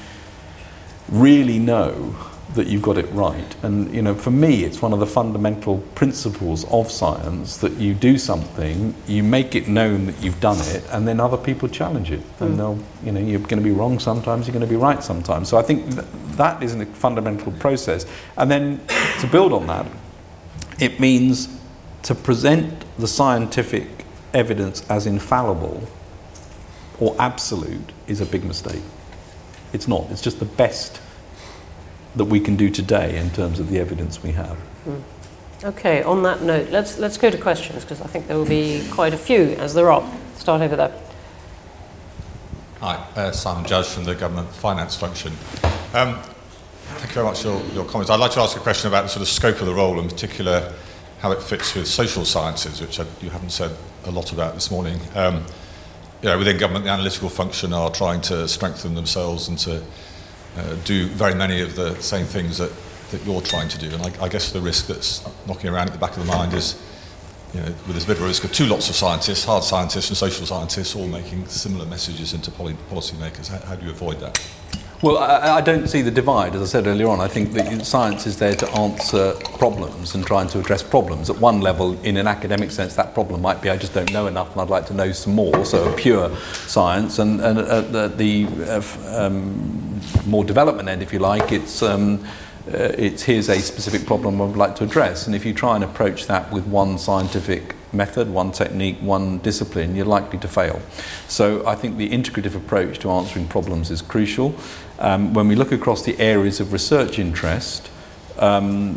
[1.08, 2.14] really know
[2.54, 3.56] that you've got it right.
[3.62, 7.94] And you know, for me, it's one of the fundamental principles of science that you
[7.94, 12.10] do something, you make it known that you've done it, and then other people challenge
[12.10, 12.20] it.
[12.40, 12.56] And mm.
[12.56, 15.48] they'll, you know, you're going to be wrong sometimes, you're going to be right sometimes.
[15.48, 18.04] So I think th- that is a fundamental process.
[18.36, 18.80] And then
[19.20, 19.86] to build on that,
[20.80, 21.48] it means
[22.02, 23.86] to present the scientific
[24.32, 25.86] evidence as infallible
[26.98, 28.82] or absolute is a big mistake.
[29.72, 30.10] It's not.
[30.10, 31.00] It's just the best
[32.16, 34.58] that we can do today in terms of the evidence we have.
[34.86, 35.02] Mm.
[35.62, 38.86] Okay, on that note, let's, let's go to questions because I think there will be
[38.90, 40.10] quite a few as there are.
[40.36, 40.92] Start over there.
[42.80, 45.32] Hi, uh, Simon Judge from the Government Finance Function.
[45.92, 46.18] Um,
[46.96, 48.10] thank you very much for your, your comments.
[48.10, 50.08] I'd like to ask a question about the sort of scope of the role, in
[50.08, 50.72] particular
[51.20, 54.70] how it fits with social sciences, which I, you haven't said a lot about this
[54.70, 54.98] morning.
[55.14, 55.44] Um,
[56.22, 59.82] you know, within government, the analytical function are trying to strengthen themselves and to
[60.56, 62.70] uh, do very many of the same things that,
[63.10, 63.90] that you're trying to do.
[63.94, 66.52] And I, I guess the risk that's knocking around at the back of the mind
[66.52, 66.80] is,
[67.54, 70.08] you know, with this bit of a risk of two lots of scientists, hard scientists
[70.08, 73.48] and social scientists, all making similar messages into policymakers.
[73.48, 74.38] How, how do you avoid that?
[75.02, 77.20] Well, I, I, don't see the divide, as I said earlier on.
[77.20, 81.30] I think that science is there to answer problems and trying to address problems.
[81.30, 84.26] At one level, in an academic sense, that problem might be I just don't know
[84.26, 87.18] enough and I'd like to know some more, so a pure science.
[87.18, 91.82] And, and at the, the uh, um, more development end, if you like, it's.
[91.82, 92.24] Um,
[92.68, 95.26] uh, it's here's a specific problem I would like to address.
[95.26, 99.96] And if you try and approach that with one scientific method, one technique, one discipline,
[99.96, 100.81] you're likely to fail.
[101.29, 104.55] So I think the integrative approach to answering problems is crucial.
[104.98, 107.90] Um, when we look across the areas of research interest,
[108.38, 108.96] um,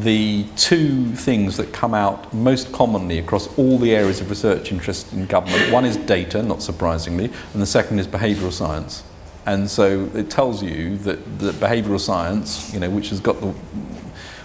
[0.00, 5.12] the two things that come out most commonly across all the areas of research interest
[5.12, 9.02] in government one is data, not surprisingly, and the second is behavioural science.
[9.46, 13.54] And so it tells you that, that behavioural science, you know, which has got the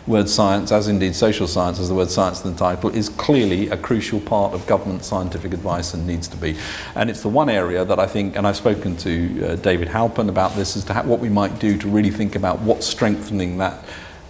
[0.07, 3.69] word science, as indeed social science as the word science in the title, is clearly
[3.69, 6.57] a crucial part of government scientific advice and needs to be.
[6.95, 10.29] And it's the one area that I think, and I've spoken to uh, David Halpern
[10.29, 13.83] about this, as to what we might do to really think about what strengthening that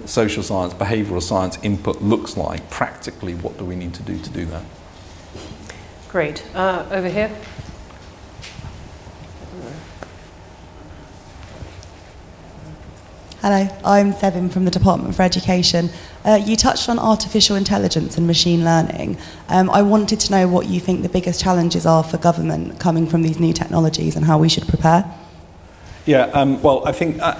[0.05, 2.67] social science, behavioural science input looks like.
[2.69, 4.63] Practically, what do we need to do to do that?
[6.09, 6.43] Great.
[6.55, 7.31] Uh, over here.
[13.49, 15.89] Hello, I'm Sevin from the Department for Education.
[16.25, 19.17] Uh, you touched on artificial intelligence and machine learning.
[19.47, 23.07] Um, I wanted to know what you think the biggest challenges are for government coming
[23.07, 25.10] from these new technologies and how we should prepare.
[26.05, 27.31] Yeah, um, well, I think I,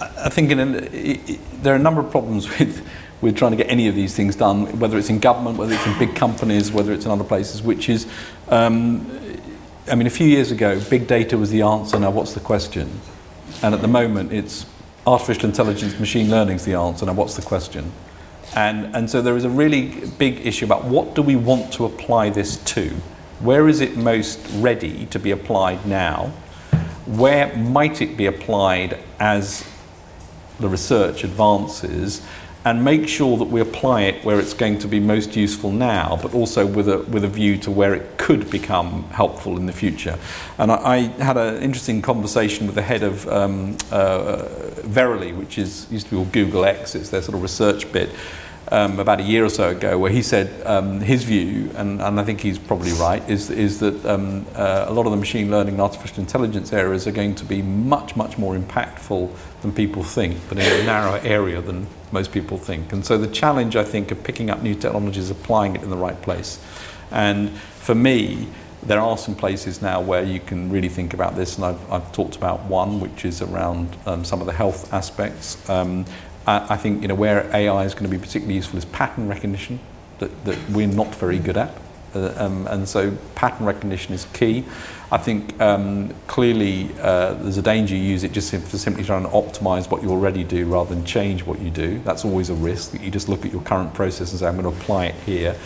[0.00, 2.82] I, I think in an, it, there are a number of problems with
[3.20, 5.86] with trying to get any of these things done, whether it's in government, whether it's
[5.86, 8.06] in big companies, whether it's in other places, which is,
[8.48, 9.06] um,
[9.88, 12.00] I mean, a few years ago, big data was the answer.
[12.00, 12.98] Now, what's the question?
[13.62, 14.64] And at the moment, it's
[15.06, 17.06] artificial intelligence, machine learning is the answer.
[17.06, 17.92] Now, what's the question?
[18.54, 21.84] And, and so there is a really big issue about what do we want to
[21.84, 22.90] apply this to?
[23.40, 26.32] Where is it most ready to be applied now?
[27.06, 29.64] Where might it be applied as
[30.58, 32.22] the research advances?
[32.64, 36.18] And make sure that we apply it where it's going to be most useful now,
[36.20, 39.72] but also with a, with a view to where it could become helpful in the
[39.72, 40.18] future.
[40.58, 44.46] And I, I had an interesting conversation with the head of um, uh,
[44.82, 48.10] Verily, which is used to be called Google X, it's their sort of research bit.
[48.72, 52.20] Um, about a year or so ago, where he said um, his view, and, and,
[52.20, 55.50] I think he's probably right, is, is that um, uh, a lot of the machine
[55.50, 60.04] learning and artificial intelligence areas are going to be much, much more impactful than people
[60.04, 62.92] think, but in a narrower area than most people think.
[62.92, 65.96] And so the challenge, I think, of picking up new technologies, applying it in the
[65.96, 66.62] right place.
[67.10, 68.48] And for me,
[68.82, 72.12] there are some places now where you can really think about this, and I've, I've
[72.12, 75.68] talked about one, which is around um, some of the health aspects.
[75.68, 76.06] Um,
[76.46, 79.28] I, I think you know where AI is going to be particularly useful is pattern
[79.28, 79.80] recognition
[80.18, 81.74] that, that we're not very good at.
[82.14, 84.64] Uh, um, and so pattern recognition is key.
[85.12, 89.24] I think um, clearly uh, there's a danger you use it just for simply trying
[89.24, 91.98] to optimize what you already do rather than change what you do.
[92.04, 94.56] That's always a risk that you just look at your current process and say, I'm
[94.56, 95.56] going to apply it here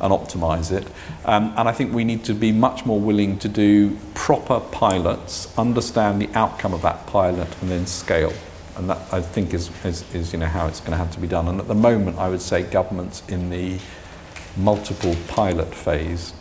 [0.00, 0.86] and optimize it.
[1.26, 5.56] Um, and I think we need to be much more willing to do proper pilots,
[5.58, 8.32] understand the outcome of that pilot, and then scale.
[8.76, 11.20] And that I think is, is, is you know, how it's going to have to
[11.20, 11.46] be done.
[11.48, 13.78] And at the moment, I would say governments in the
[14.56, 16.32] multiple pilot phase,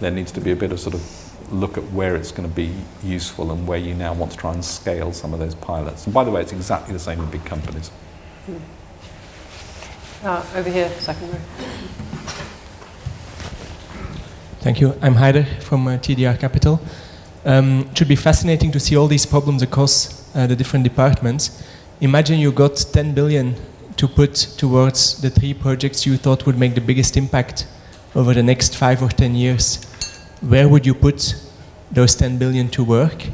[0.00, 1.19] there needs to be a bit of sort of
[1.52, 4.52] look at where it's going to be useful and where you now want to try
[4.52, 6.06] and scale some of those pilots.
[6.06, 7.90] And by the way, it's exactly the same in big companies.
[10.22, 11.38] Uh, over here, second row.
[14.60, 14.94] Thank you.
[15.00, 16.80] I'm Haider from uh, TDR Capital.
[17.44, 21.66] Um, it should be fascinating to see all these problems across uh, the different departments.
[22.00, 23.56] Imagine you got 10 billion
[23.96, 27.66] to put towards the three projects you thought would make the biggest impact
[28.14, 29.89] over the next five or 10 years
[30.40, 31.34] where would you put
[31.90, 33.26] those 10 billion to work?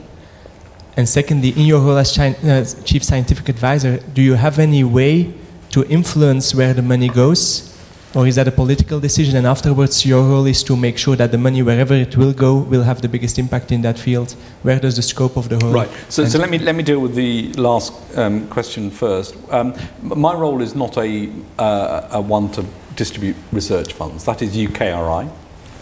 [0.96, 5.34] And secondly, in your role as uh, chief scientific advisor, do you have any way
[5.70, 7.72] to influence where the money goes?
[8.14, 11.32] Or is that a political decision and afterwards your role is to make sure that
[11.32, 14.34] the money, wherever it will go, will have the biggest impact in that field?
[14.62, 15.74] Where does the scope of the whole...
[15.74, 19.36] Right, so, so let, me, let me deal with the last um, question first.
[19.50, 22.64] Um, my role is not a, uh, a one to
[22.94, 24.24] distribute research funds.
[24.24, 25.30] That is UKRI.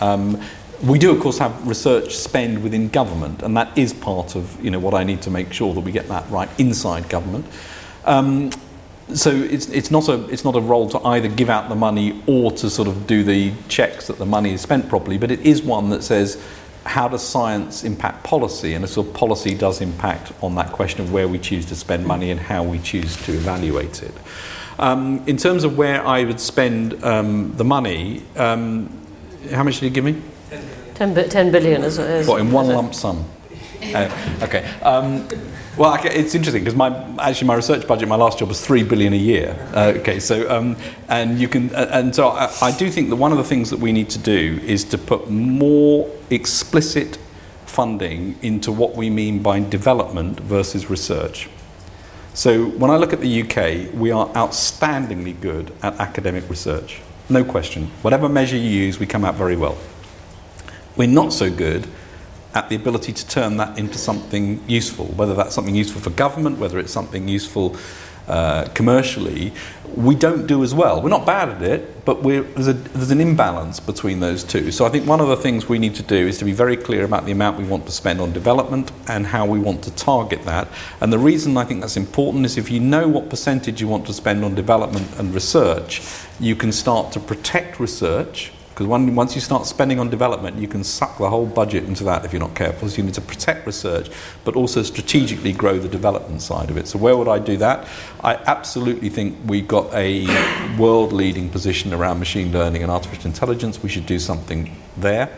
[0.00, 0.42] Um,
[0.86, 4.70] we do, of course, have research spend within government, and that is part of you
[4.70, 7.46] know, what I need to make sure that we get that right inside government.
[8.04, 8.50] Um,
[9.12, 12.22] so it's, it's, not a, it's not a role to either give out the money
[12.26, 15.40] or to sort of do the checks that the money is spent properly, but it
[15.40, 16.42] is one that says,
[16.84, 18.74] how does science impact policy?
[18.74, 21.76] And a sort of policy does impact on that question of where we choose to
[21.76, 24.14] spend money and how we choose to evaluate it.
[24.78, 28.90] Um, in terms of where I would spend um, the money, um,
[29.50, 30.20] how much did you give me?
[30.94, 33.24] 10, 10 billion is, is What, in one lump sum?
[33.82, 34.64] Uh, okay.
[34.82, 35.28] Um,
[35.76, 39.12] well, it's interesting because my actually my research budget, my last job was three billion
[39.12, 39.56] a year.
[39.74, 40.76] Uh, okay, so um,
[41.08, 43.70] and you can uh, and so I, I do think that one of the things
[43.70, 47.18] that we need to do is to put more explicit
[47.66, 51.48] funding into what we mean by development versus research.
[52.34, 57.44] So when I look at the UK, we are outstandingly good at academic research, no
[57.44, 57.86] question.
[58.02, 59.76] Whatever measure you use, we come out very well.
[60.96, 61.86] We're not so good
[62.54, 66.58] at the ability to turn that into something useful, whether that's something useful for government,
[66.58, 67.76] whether it's something useful
[68.26, 69.52] uh, commercially,
[69.94, 71.02] we don't do as well.
[71.02, 74.72] We're not bad at it, but there's, a, there's, an imbalance between those two.
[74.72, 76.76] So I think one of the things we need to do is to be very
[76.76, 79.90] clear about the amount we want to spend on development and how we want to
[79.94, 80.68] target that.
[81.02, 84.06] And the reason I think that's important is if you know what percentage you want
[84.06, 86.00] to spend on development and research,
[86.40, 90.82] you can start to protect research because once you start spending on development, you can
[90.82, 92.88] suck the whole budget into that if you're not careful.
[92.88, 94.10] So you need to protect research,
[94.44, 96.88] but also strategically grow the development side of it.
[96.88, 97.86] So where would I do that?
[98.24, 100.26] I absolutely think we've got a
[100.76, 103.80] world-leading position around machine learning and artificial intelligence.
[103.80, 105.30] We should do something there.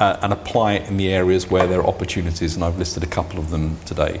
[0.00, 3.06] Uh, and apply it in the areas where there are opportunities, and I've listed a
[3.06, 4.20] couple of them today.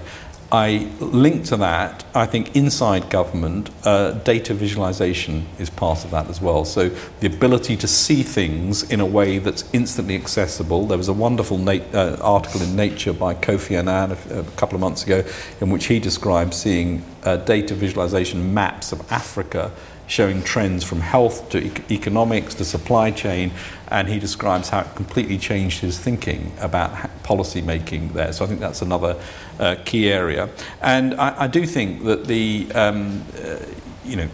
[0.52, 6.28] I link to that, I think inside government, uh, data visualization is part of that
[6.28, 6.66] as well.
[6.66, 10.86] So the ability to see things in a way that's instantly accessible.
[10.86, 14.82] There was a wonderful uh, article in Nature by Kofi Annan a, a, couple of
[14.82, 15.24] months ago
[15.62, 19.72] in which he described seeing uh, data visualization maps of Africa
[20.12, 23.50] showing trends from health to e- economics to supply chain,
[23.88, 28.30] and he describes how it completely changed his thinking about policy making there.
[28.34, 29.18] So I think that's another
[29.58, 30.50] uh, key area.
[30.82, 33.56] And I, I, do think that the, um, uh,
[34.04, 34.28] you know,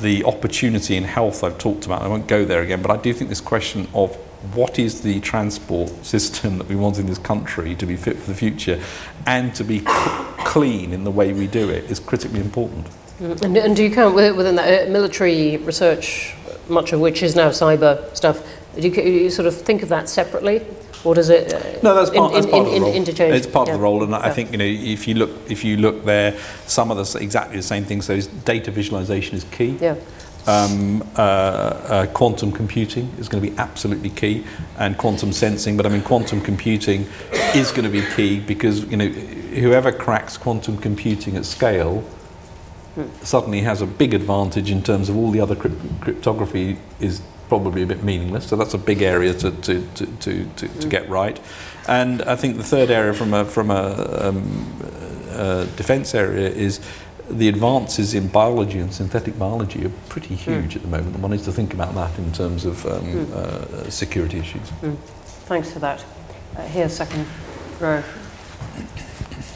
[0.00, 3.12] the opportunity in health I've talked about, I won't go there again, but I do
[3.12, 4.16] think this question of
[4.54, 8.30] what is the transport system that we want in this country to be fit for
[8.30, 8.82] the future
[9.26, 12.86] and to be clean in the way we do it is critically important.
[13.20, 16.34] And, and do you count within that uh, military research,
[16.68, 18.46] much of which is now cyber stuff?
[18.76, 20.64] Do you, you sort of think of that separately?
[21.04, 21.52] or does it?
[21.52, 23.32] Uh, no, that's part, in, that's part in, of the role.
[23.32, 23.74] It's part yeah.
[23.74, 24.18] of the role, and yeah.
[24.18, 27.56] I think you know if you look if you look there, some of the exactly
[27.56, 28.06] the same things.
[28.06, 29.76] So data visualization is key.
[29.80, 29.96] Yeah.
[30.46, 34.44] Um, uh, uh, quantum computing is going to be absolutely key,
[34.78, 35.76] and quantum sensing.
[35.76, 37.06] But I mean, quantum computing
[37.54, 42.02] is going to be key because you know whoever cracks quantum computing at scale
[43.22, 47.82] suddenly has a big advantage in terms of all the other crypt- cryptography is probably
[47.82, 48.46] a bit meaningless.
[48.46, 51.40] So that's a big area to, to, to, to, to, to get right.
[51.88, 54.82] And I think the third area from a, from a, um,
[55.30, 56.80] a defence area is
[57.30, 61.18] the advances in biology and synthetic biology are pretty huge at the moment.
[61.18, 64.68] One needs to think about that in terms of um, uh, security issues.
[65.46, 66.04] Thanks for that.
[66.56, 67.26] Uh, here, second
[67.80, 68.02] row.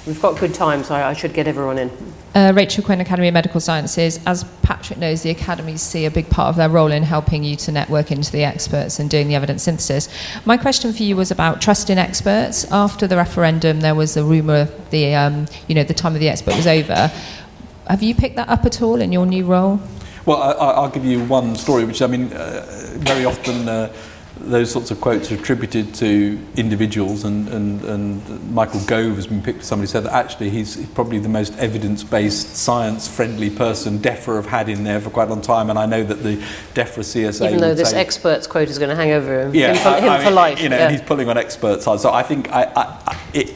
[0.06, 1.90] We've got good time, so I, I should get everyone in.
[2.34, 4.18] Uh, Rachel Quinn, Academy of Medical Sciences.
[4.24, 7.56] As Patrick knows, the academies see a big part of their role in helping you
[7.56, 10.08] to network into the experts and doing the evidence synthesis.
[10.46, 12.64] My question for you was about trust in experts.
[12.72, 16.28] After the referendum, there was a rumour the um, you know the time of the
[16.30, 17.12] expert was over.
[17.88, 19.78] Have you picked that up at all in your new role?
[20.24, 22.64] Well, I, I- I'll give you one story, which I mean, uh,
[22.94, 23.92] very often uh,
[24.50, 29.42] those sorts of quotes are attributed to individuals, and, and, and Michael Gove has been
[29.42, 29.64] picked.
[29.64, 34.84] Somebody said that actually he's probably the most evidence-based, science-friendly person DEFRA have had in
[34.84, 36.36] there for quite a long time, and I know that the
[36.74, 39.72] DEFRA CSA Even though this say, expert's quote is going to hang over him, yeah,
[39.72, 40.60] him, for, I- him I for life.
[40.60, 40.88] You know, yeah.
[40.88, 42.00] and he's pulling on expert side.
[42.00, 43.54] So I think I, I, it,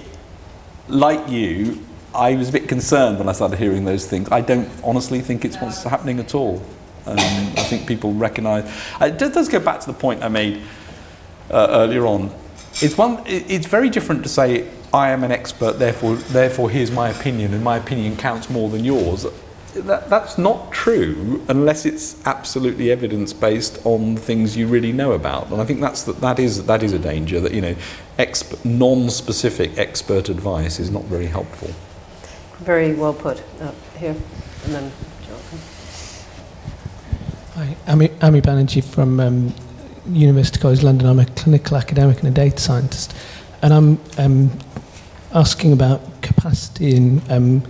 [0.88, 1.84] like you,
[2.14, 4.28] I was a bit concerned when I started hearing those things.
[4.30, 6.62] I don't honestly think it's what's happening at all.
[7.06, 8.64] Um, I think people recognise.
[9.00, 10.60] It does- go back to the point I made
[11.50, 12.30] uh, earlier on.
[12.82, 13.22] It's one.
[13.26, 17.62] It's very different to say I am an expert, therefore, therefore here's my opinion, and
[17.62, 19.26] my opinion counts more than yours.
[19.74, 25.50] That, that's not true unless it's absolutely evidence based on things you really know about,
[25.50, 27.76] and I think that's that, that is that is a danger that you know,
[28.18, 31.70] exp- non-specific expert advice is not very helpful.
[32.64, 33.42] Very well put.
[33.60, 34.16] Uh, here,
[34.64, 34.92] and then.
[37.56, 38.08] Hi, Ami
[38.42, 39.54] Banerjee from um,
[40.10, 41.08] University College London.
[41.08, 43.16] I'm a clinical academic and a data scientist.
[43.62, 44.50] And I'm um,
[45.32, 47.62] asking about capacity and um,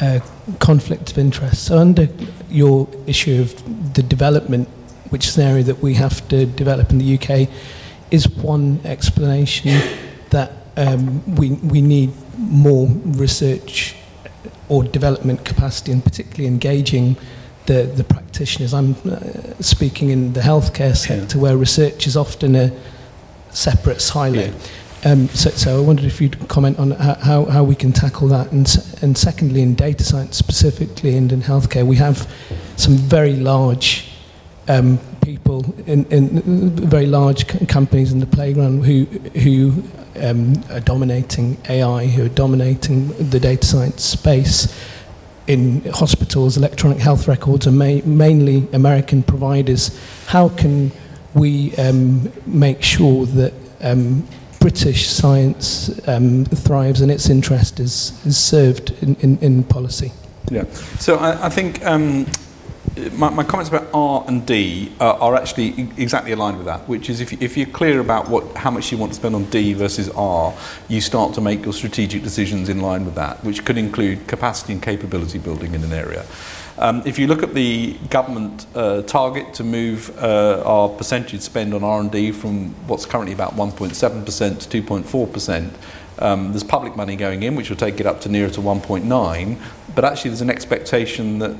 [0.00, 0.18] uh,
[0.58, 1.64] conflict of interest.
[1.64, 2.08] So, under
[2.50, 4.66] your issue of the development,
[5.10, 7.48] which is an area that we have to develop in the UK,
[8.10, 9.80] is one explanation
[10.30, 13.94] that um, we, we need more research
[14.68, 17.16] or development capacity, and particularly engaging
[17.66, 18.74] the, the practitioners.
[18.74, 19.20] I'm uh,
[19.60, 22.72] speaking in the healthcare sector where research is often a
[23.50, 24.42] separate silo.
[24.42, 24.52] Yeah.
[25.04, 28.28] Um, so, so I wondered if you'd comment on how, how, how we can tackle
[28.28, 28.52] that.
[28.52, 28.66] And,
[29.02, 32.30] and secondly, in data science specifically and in healthcare, we have
[32.76, 34.08] some very large
[34.66, 39.04] um, people in, in very large companies in the playground who,
[39.40, 39.82] who
[40.22, 44.93] um, are dominating AI, who are dominating the data science space
[45.46, 49.98] in hospitals, electronic health records are ma- mainly American providers.
[50.26, 50.90] How can
[51.34, 54.26] we um, make sure that um,
[54.60, 60.12] British science um, thrives and its interest is, is served in, in, in policy?
[60.50, 60.64] Yeah.
[60.98, 62.26] So I, I think um,
[63.12, 67.10] my, my comments about R and D uh, are actually exactly aligned with that, which
[67.10, 69.72] is if, if you're clear about what, how much you want to spend on D
[69.72, 70.54] versus R,
[70.88, 74.72] you start to make your strategic decisions in line with that, which could include capacity
[74.74, 76.24] and capability building in an area.
[76.76, 81.72] Um, if you look at the government uh, target to move uh, our percentage spend
[81.72, 85.70] on R&D from what's currently about 1.7% to 2.4%,
[86.18, 89.60] um, there's public money going in, which will take it up to nearer to 1.9,
[89.94, 91.56] but actually there's an expectation that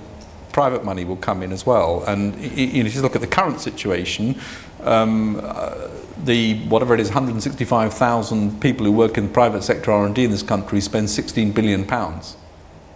[0.55, 2.03] private money will come in as well.
[2.07, 4.41] And you know, if you look at the current situation,
[4.85, 5.89] um, uh,
[6.25, 10.43] the whatever it is, 165,000 people who work in the private sector R&D in this
[10.43, 12.37] country spend 16 billion pounds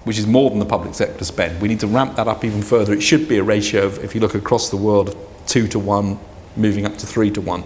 [0.05, 1.61] which is more than the public sector spend.
[1.61, 2.95] We need to ramp that up even further.
[2.95, 5.15] It should be a ratio of, if you look across the world,
[5.47, 6.19] two to one,
[6.57, 7.63] moving up to three to one.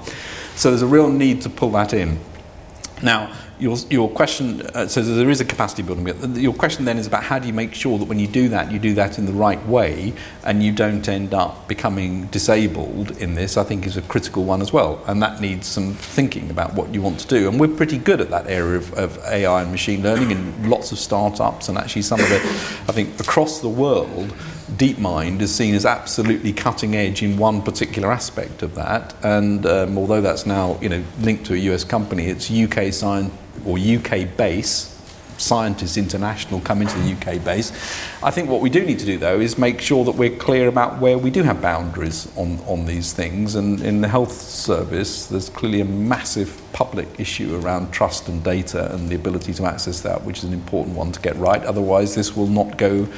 [0.57, 2.19] So there's a real need to pull that in.
[3.01, 3.33] Now,
[3.63, 6.35] your, your question, uh, so there is a capacity building.
[6.35, 8.73] Your question then is about how do you make sure that when you do that,
[8.73, 13.35] you do that in the right way and you don't end up becoming disabled in
[13.35, 15.01] this, I think is a critical one as well.
[15.07, 17.49] And that needs some thinking about what you want to do.
[17.49, 20.91] And we're pretty good at that area of, of AI and machine learning in lots
[20.91, 22.39] of startups and actually some of the,
[22.89, 24.35] I think across the world,
[24.73, 29.15] DeepMind is seen as absolutely cutting edge in one particular aspect of that.
[29.23, 33.31] And um, although that's now you know linked to a US company, it's UK science
[33.67, 34.89] or UK base.
[35.39, 37.73] Scientists International come into the UK base.
[38.23, 40.69] I think what we do need to do though is make sure that we're clear
[40.69, 43.57] about where we do have boundaries on, on these things.
[43.57, 48.95] And in the health service, there's clearly a massive public issue around trust and data
[48.95, 51.63] and the ability to access that, which is an important one to get right.
[51.65, 53.09] Otherwise, this will not go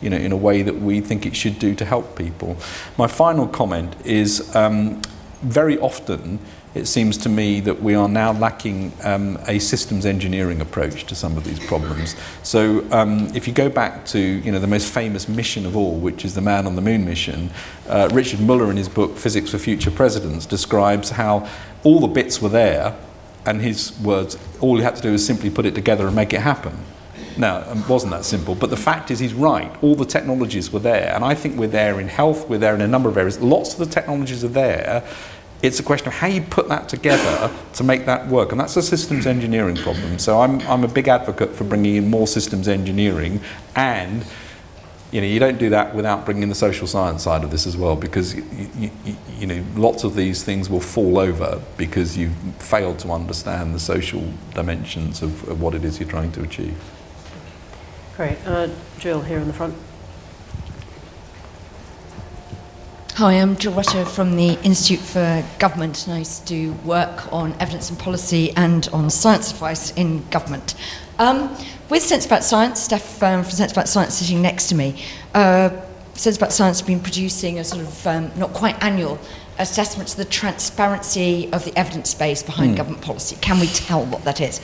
[0.00, 2.56] you know, in a way that we think it should do to help people.
[2.98, 5.00] My final comment is um,
[5.42, 6.38] very often
[6.74, 11.14] it seems to me that we are now lacking um, a systems engineering approach to
[11.14, 12.16] some of these problems.
[12.42, 15.96] So um, if you go back to you know, the most famous mission of all,
[15.96, 17.50] which is the man on the moon mission,
[17.88, 21.48] uh, Richard Muller in his book Physics for Future Presidents describes how
[21.84, 22.96] all the bits were there
[23.46, 26.32] and his words, all you had to do was simply put it together and make
[26.32, 26.76] it happen.
[27.36, 28.54] Now, it wasn't that simple.
[28.54, 29.70] But the fact is, he's right.
[29.82, 31.12] All the technologies were there.
[31.14, 33.40] And I think we're there in health, we're there in a number of areas.
[33.40, 35.04] Lots of the technologies are there.
[35.64, 38.52] It's a question of how you put that together to make that work.
[38.52, 40.18] And that's a systems engineering problem.
[40.18, 43.40] So I'm, I'm a big advocate for bringing in more systems engineering
[43.74, 44.26] and
[45.10, 47.76] you know, you don't do that without bringing the social science side of this as
[47.76, 48.90] well, because you, you,
[49.38, 53.78] you, know lots of these things will fall over because you've failed to understand the
[53.78, 56.76] social dimensions of, of what it is you're trying to achieve.
[58.16, 59.76] Great, uh, Jill here in the front.
[63.18, 67.32] Hi, I'm Jill Rutter from the Institute for Government, and I used to do work
[67.32, 70.74] on evidence and policy and on science advice in government.
[71.20, 71.56] Um,
[71.88, 75.00] with Sense About Science, Steph um, from Sense About Science sitting next to me,
[75.32, 75.70] uh,
[76.14, 79.20] Sense About Science has been producing a sort of um, not quite annual
[79.60, 82.78] assessment of the transparency of the evidence base behind mm.
[82.78, 83.36] government policy.
[83.40, 84.60] Can we tell what that is?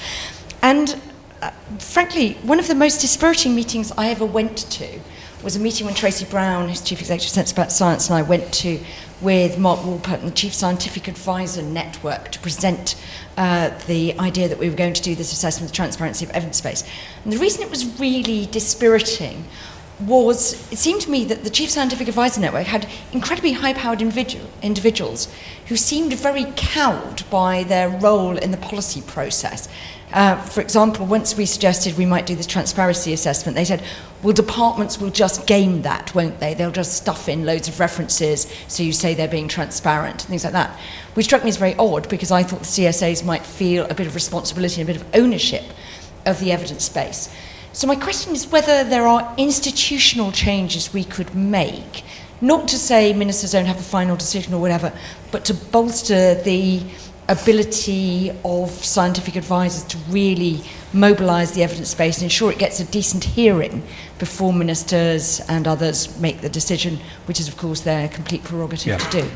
[0.60, 1.00] And
[1.40, 4.98] uh, frankly, one of the most dispiriting meetings I ever went to
[5.42, 8.52] was a meeting when Tracy Brown, who's Chief Executive of Sense Science, and I went
[8.54, 8.80] to
[9.20, 12.94] with Mark Walport the Chief Scientific Advisor Network to present
[13.36, 16.30] uh, the idea that we were going to do this assessment of the transparency of
[16.30, 16.84] evidence base.
[17.24, 19.44] And the reason it was really dispiriting
[20.00, 24.00] was it seemed to me that the Chief Scientific Advisor Network had incredibly high powered
[24.00, 25.28] individual, individuals
[25.66, 29.68] who seemed very cowed by their role in the policy process.
[30.12, 33.82] Uh, for example, once we suggested we might do this transparency assessment, they said,
[34.22, 36.52] well, departments will just game that, won't they?
[36.52, 40.52] They'll just stuff in loads of references so you say they're being transparent, things like
[40.52, 40.76] that.
[41.14, 44.06] Which struck me as very odd because I thought the CSAs might feel a bit
[44.06, 45.64] of responsibility and a bit of ownership
[46.26, 47.32] of the evidence base.
[47.72, 52.02] So, my question is whether there are institutional changes we could make,
[52.40, 54.92] not to say ministers don't have a final decision or whatever,
[55.30, 56.82] but to bolster the
[57.30, 60.60] ability of scientific advisors to really
[60.92, 63.82] mobilise the evidence base and ensure it gets a decent hearing
[64.18, 68.98] before ministers and others make the decision, which is, of course, their complete prerogative yeah.
[68.98, 69.30] to do.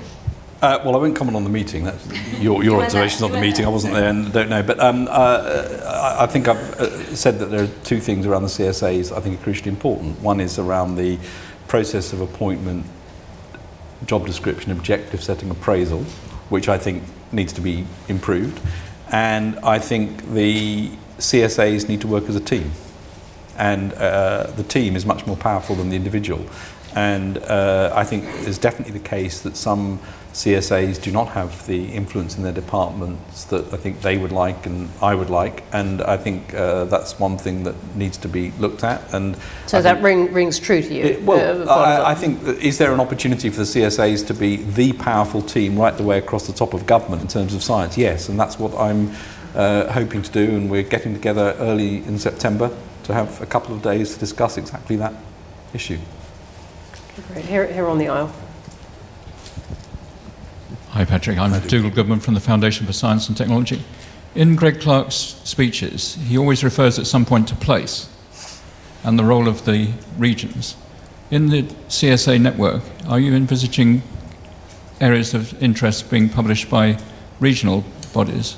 [0.60, 1.84] Uh, well, I won't comment on the meeting.
[1.84, 3.64] That's your, your observations on the meeting.
[3.64, 4.62] I wasn't there and don't know.
[4.62, 8.48] But um, uh, I think I've uh, said that there are two things around the
[8.48, 10.20] CSAs I think are crucially important.
[10.20, 11.18] One is around the
[11.68, 12.86] process of appointment,
[14.06, 16.02] job description, objective setting, appraisal,
[16.48, 17.02] which I think
[17.32, 18.60] needs to be improved.
[19.10, 22.72] And I think the CSAs need to work as a team.
[23.56, 26.44] And uh, the team is much more powerful than the individual.
[26.94, 30.00] And uh, I think it's definitely the case that some
[30.34, 34.66] CSAs do not have the influence in their departments that I think they would like
[34.66, 38.50] and I would like, and I think uh, that's one thing that needs to be
[38.58, 39.14] looked at.
[39.14, 41.04] And so I that ring, rings true to you.
[41.04, 44.56] It, well, uh, I, I, think is there an opportunity for the CSAs to be
[44.56, 47.96] the powerful team right the way across the top of government in terms of science?
[47.96, 49.12] Yes, and that's what I'm
[49.54, 53.72] uh, hoping to do, and we're getting together early in September to have a couple
[53.72, 55.14] of days to discuss exactly that
[55.72, 55.98] issue.
[57.28, 57.44] Great.
[57.44, 58.34] Here, here on the aisle.
[60.94, 61.38] Hi, Patrick.
[61.38, 63.82] I'm Dougal Goodman from the Foundation for Science and Technology.
[64.36, 68.08] In Greg Clark's speeches, he always refers at some point to place
[69.02, 70.76] and the role of the regions.
[71.32, 74.04] In the CSA network, are you envisaging
[75.00, 76.96] areas of interest being published by
[77.40, 77.82] regional
[78.12, 78.56] bodies?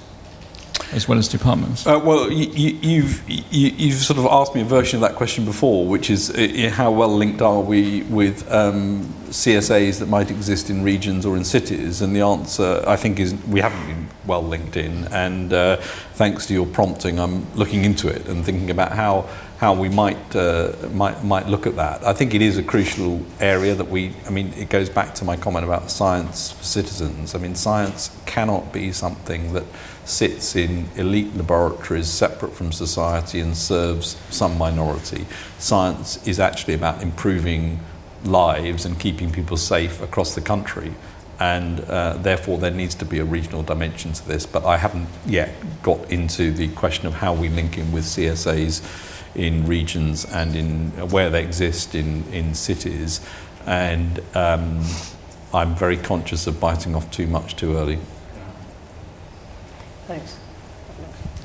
[0.92, 1.86] As well as departments?
[1.86, 5.16] Uh, well, you, have you've, you, have sort of asked me a version of that
[5.16, 10.30] question before, which is uh, how well linked are we with um, CSAs that might
[10.30, 12.02] exist in regions or in cities?
[12.02, 15.04] And the answer, I think, is we haven't been well linked in.
[15.06, 15.76] And uh,
[16.14, 19.28] thanks to your prompting, I'm looking into it and thinking about how
[19.58, 22.04] how we might, uh, might, might look at that.
[22.04, 25.24] I think it is a crucial area that we, I mean, it goes back to
[25.24, 27.34] my comment about science for citizens.
[27.34, 29.64] I mean, science cannot be something that
[30.04, 35.26] sits in elite laboratories separate from society and serves some minority.
[35.58, 37.80] Science is actually about improving
[38.24, 40.92] lives and keeping people safe across the country.
[41.40, 44.44] And uh, therefore, there needs to be a regional dimension to this.
[44.46, 49.14] But I haven't yet got into the question of how we link in with CSAs
[49.36, 53.20] in regions and in where they exist in, in cities.
[53.66, 54.82] And um,
[55.52, 57.98] I'm very conscious of biting off too much too early.
[60.06, 60.38] Thanks.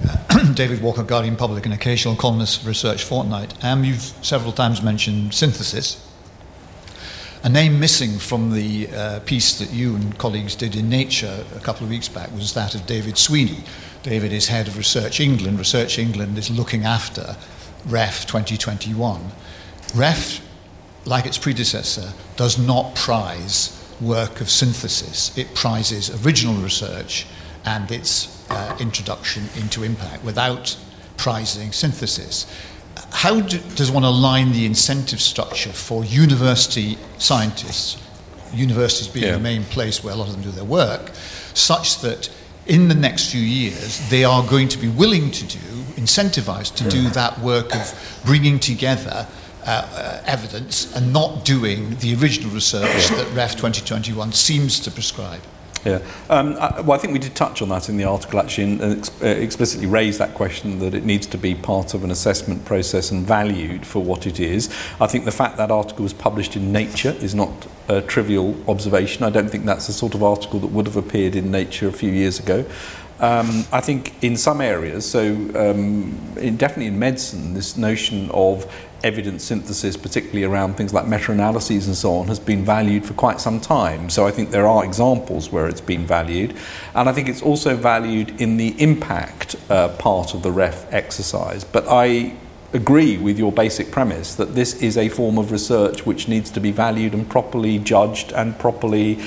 [0.55, 3.63] David Walker, Guardian Public, and occasional columnist for Research Fortnight.
[3.63, 6.07] Um, you've several times mentioned synthesis.
[7.43, 11.59] A name missing from the uh, piece that you and colleagues did in Nature a
[11.59, 13.63] couple of weeks back was that of David Sweeney.
[14.03, 15.57] David is head of Research England.
[15.57, 17.35] Research England is looking after
[17.85, 19.21] REF 2021.
[19.95, 20.41] REF,
[21.05, 25.35] like its predecessor, does not prize work of synthesis.
[25.37, 27.25] It prizes original research
[27.65, 30.75] and its uh, introduction into impact without
[31.17, 32.45] prizing synthesis.
[33.11, 37.97] how do, does one align the incentive structure for university scientists,
[38.53, 39.33] universities being Yeah.
[39.33, 41.11] the main place where a lot of them do their work,
[41.53, 42.29] such that
[42.71, 45.59] in the next few years they are going to be willing to do,
[46.01, 49.27] incentivized to do that work of bringing together
[49.65, 55.41] uh, uh, evidence and not doing the original research that REF 2021 seems to prescribe?
[55.83, 55.99] Yeah.
[56.29, 58.99] Um, I, well, I think we did touch on that in the article actually and
[58.99, 62.65] ex- uh, explicitly raised that question that it needs to be part of an assessment
[62.65, 64.69] process and valued for what it is.
[64.99, 69.23] I think the fact that article was published in Nature is not a trivial observation.
[69.23, 71.93] I don't think that's the sort of article that would have appeared in Nature a
[71.93, 72.63] few years ago.
[73.19, 75.21] Um, I think in some areas, so
[75.55, 78.65] um, in, definitely in medicine, this notion of
[79.03, 83.39] evidence synthesis, particularly around things like meta-analyses and so on, has been valued for quite
[83.39, 84.09] some time.
[84.09, 86.55] So I think there are examples where it's been valued.
[86.95, 91.63] And I think it's also valued in the impact uh, part of the REF exercise.
[91.63, 92.35] But I
[92.73, 96.59] agree with your basic premise that this is a form of research which needs to
[96.59, 99.19] be valued and properly judged and properly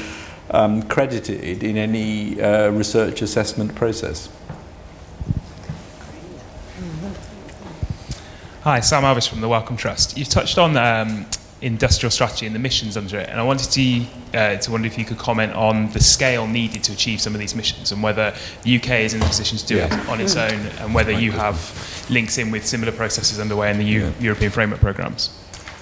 [0.51, 4.29] um, credited in any uh, research assessment process.
[8.65, 10.17] Hi, Sam Alvis from the Wellcome Trust.
[10.17, 11.27] You've touched on um,
[11.61, 14.97] industrial strategy and the missions under it, and I wanted to, uh, to wonder if
[14.97, 18.35] you could comment on the scale needed to achieve some of these missions and whether
[18.62, 20.03] the UK is in a position to do Yeah.
[20.03, 23.77] it on its own and whether you have links in with similar processes underway in
[23.77, 25.29] the U- European framework programs.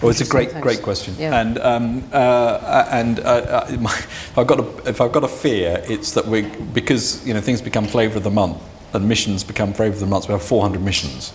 [0.00, 0.64] Well, it's a great, Thanks.
[0.64, 1.14] great question.
[1.16, 1.40] Yeah.
[1.40, 3.22] And um, uh, and uh,
[3.70, 6.42] uh, my, if I've got a, if I've got a fear, it's that we
[6.74, 8.60] because you know things become flavour of the month
[8.92, 10.26] and missions become flavour of the month.
[10.26, 11.32] We have 400 missions.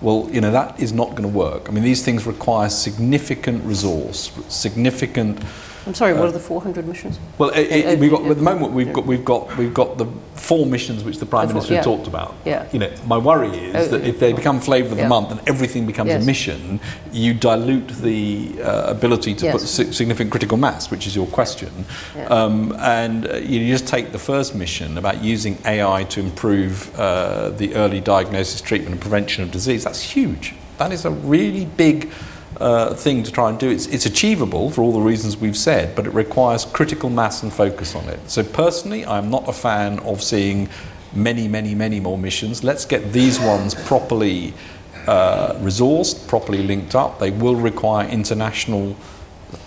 [0.00, 1.68] Well, you know that is not going to work.
[1.68, 5.42] I mean, these things require significant resource, significant.
[5.86, 7.18] I'm sorry, what Uh, are the 400 missions?
[7.38, 9.72] Well, it, Uh, uh, it, we've got at the moment we've got we've got we've
[9.72, 11.82] got the four missions which the prime minister yeah.
[11.82, 12.34] talked about.
[12.44, 12.64] Yeah.
[12.72, 15.08] You know, my worry is Oh, that if they become flavour of the Yeah.
[15.08, 16.22] month and everything becomes Yes.
[16.22, 16.80] a mission,
[17.12, 19.52] you dilute the uh, ability to Yes.
[19.52, 21.70] put si- significant critical mass, which is your question.
[22.16, 22.26] Yeah.
[22.26, 27.50] Um, and uh, you just take the first mission about using AI to improve uh,
[27.50, 29.84] the early diagnosis, treatment, and prevention of disease.
[29.84, 30.54] That's huge.
[30.78, 32.10] That is a really big
[32.60, 33.70] uh, thing to try and do.
[33.70, 37.52] It's, it's achievable for all the reasons we've said, but it requires critical mass and
[37.52, 38.20] focus on it.
[38.30, 40.68] So, personally, I'm not a fan of seeing
[41.12, 42.62] many, many, many more missions.
[42.62, 44.54] Let's get these ones properly
[45.06, 47.18] uh, resourced, properly linked up.
[47.18, 48.96] They will require international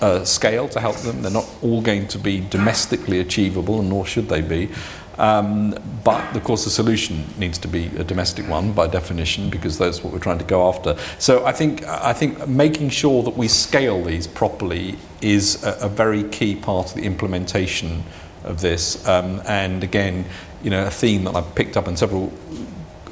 [0.01, 1.21] uh, scale to help them.
[1.21, 4.69] They're not all going to be domestically achievable, and nor should they be.
[5.17, 9.77] Um, but of course, the solution needs to be a domestic one by definition, because
[9.77, 10.97] that's what we're trying to go after.
[11.19, 15.89] So I think I think making sure that we scale these properly is a, a
[15.89, 18.03] very key part of the implementation
[18.43, 19.07] of this.
[19.07, 20.25] Um, and again,
[20.63, 22.33] you know, a theme that I've picked up in several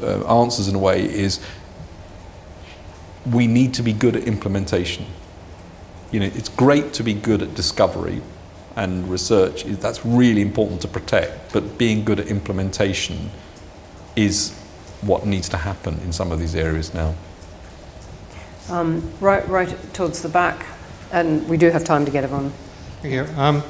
[0.02, 1.40] uh, answers in a way is
[3.32, 5.06] we need to be good at implementation.
[6.12, 8.22] You know, it's great to be good at discovery
[8.76, 9.64] and research.
[9.64, 11.54] That's really important to protect.
[11.54, 13.32] But being good at implementation
[14.16, 14.58] is
[15.02, 17.16] what needs to happen in some of these areas now.
[18.70, 20.66] Um, right, right towards the back,
[21.12, 22.52] and we do have time to get everyone.
[23.02, 23.26] Thank you.
[23.36, 23.64] Um,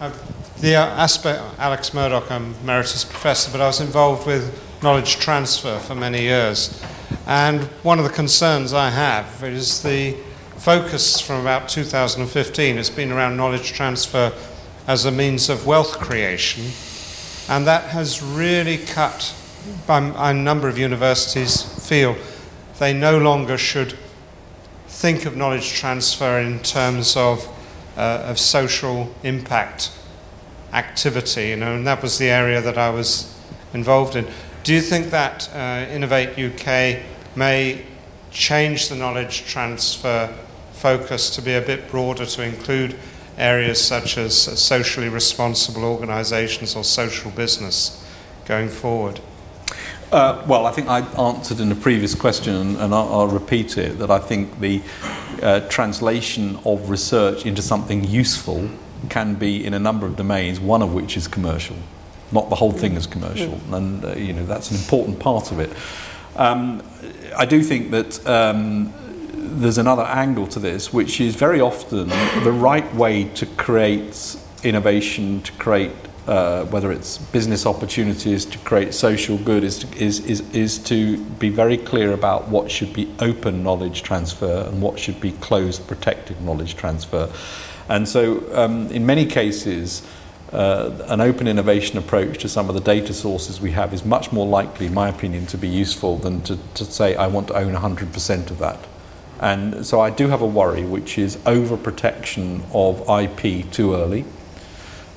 [0.00, 0.12] uh,
[0.60, 5.78] the uh, aspect, Alex Murdoch, I'm emeritus professor, but I was involved with knowledge transfer
[5.78, 6.82] for many years.
[7.26, 10.16] And one of the concerns I have is the
[10.62, 14.32] focus from about 2015 has been around knowledge transfer
[14.86, 16.62] as a means of wealth creation.
[17.48, 19.34] And that has really cut,
[19.88, 19.98] by
[20.30, 22.14] a number of universities feel
[22.78, 23.98] they no longer should
[24.86, 27.44] think of knowledge transfer in terms of,
[27.96, 29.90] uh, of social impact
[30.72, 33.36] activity, you know, and that was the area that I was
[33.74, 34.28] involved in.
[34.62, 37.02] Do you think that uh, Innovate UK
[37.34, 37.84] may
[38.30, 40.32] change the knowledge transfer
[40.82, 42.96] focus to be a bit broader to include
[43.38, 48.04] areas such as socially responsible organisations or social business
[48.46, 49.20] going forward?
[50.10, 53.98] Uh, well, I think I answered in a previous question, and I'll, I'll repeat it,
[54.00, 54.82] that I think the
[55.40, 58.68] uh, translation of research into something useful
[59.08, 61.76] can be in a number of domains, one of which is commercial.
[62.32, 65.60] Not the whole thing is commercial, and uh, you know that's an important part of
[65.60, 65.70] it.
[66.36, 66.82] Um,
[67.36, 68.92] I do think that um,
[69.60, 72.08] there's another angle to this, which is very often
[72.44, 75.92] the right way to create innovation, to create
[76.26, 81.48] uh, whether it's business opportunities, to create social good, is, is, is, is to be
[81.48, 86.40] very clear about what should be open knowledge transfer and what should be closed, protected
[86.40, 87.28] knowledge transfer.
[87.88, 90.06] And so, um, in many cases,
[90.52, 94.30] uh, an open innovation approach to some of the data sources we have is much
[94.30, 97.54] more likely, in my opinion, to be useful than to, to say, I want to
[97.54, 98.78] own 100% of that.
[99.42, 104.24] And so I do have a worry, which is overprotection of IP too early.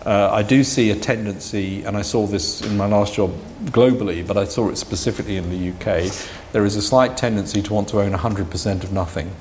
[0.03, 3.32] Uh, I do see a tendency, and I saw this in my last job
[3.65, 6.11] globally, but I saw it specifically in the UK.
[6.53, 9.32] There is a slight tendency to want to own 100% of nothing.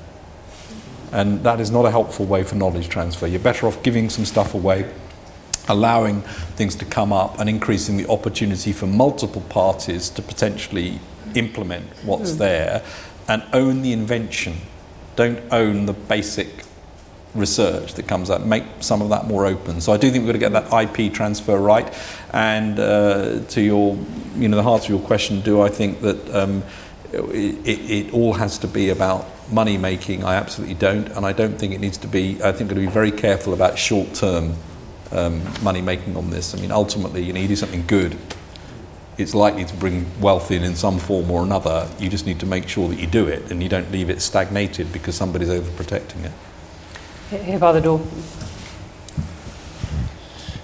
[1.11, 3.25] And that is not a helpful way for knowledge transfer.
[3.27, 4.91] You're better off giving some stuff away,
[5.67, 6.21] allowing
[6.57, 10.99] things to come up, and increasing the opportunity for multiple parties to potentially
[11.33, 12.37] implement what's Mm.
[12.37, 12.83] there
[13.27, 14.57] and own the invention.
[15.15, 16.65] Don't own the basic
[17.35, 18.45] research that comes out.
[18.45, 19.81] Make some of that more open.
[19.81, 21.93] So I do think we've got to get that IP transfer right.
[22.33, 23.97] And uh, to your,
[24.35, 26.63] you know, the heart of your question, do I think that um,
[27.11, 30.23] it, it, all has to be about money making?
[30.23, 31.07] I absolutely don't.
[31.09, 32.41] And I don't think it needs to be.
[32.43, 34.55] I think we've got to be very careful about short term
[35.11, 36.55] um, money making on this.
[36.55, 38.17] I mean, ultimately, you know, to do something good.
[39.17, 41.89] It's likely to bring wealth in in some form or another.
[41.99, 44.21] You just need to make sure that you do it and you don't leave it
[44.21, 46.31] stagnated because somebody's overprotecting it.
[47.43, 47.99] Here by the door.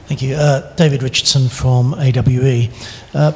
[0.07, 0.35] Thank you.
[0.35, 2.69] Uh, David Richardson from AWE.
[3.13, 3.31] Uh,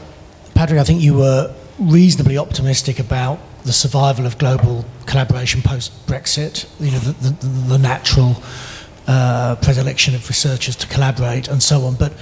[0.53, 6.68] Patrick, I think you were reasonably optimistic about the survival of global collaboration post Brexit,
[6.80, 8.36] you know, the, the, the natural
[9.07, 11.95] uh, predilection of researchers to collaborate and so on.
[11.95, 12.13] But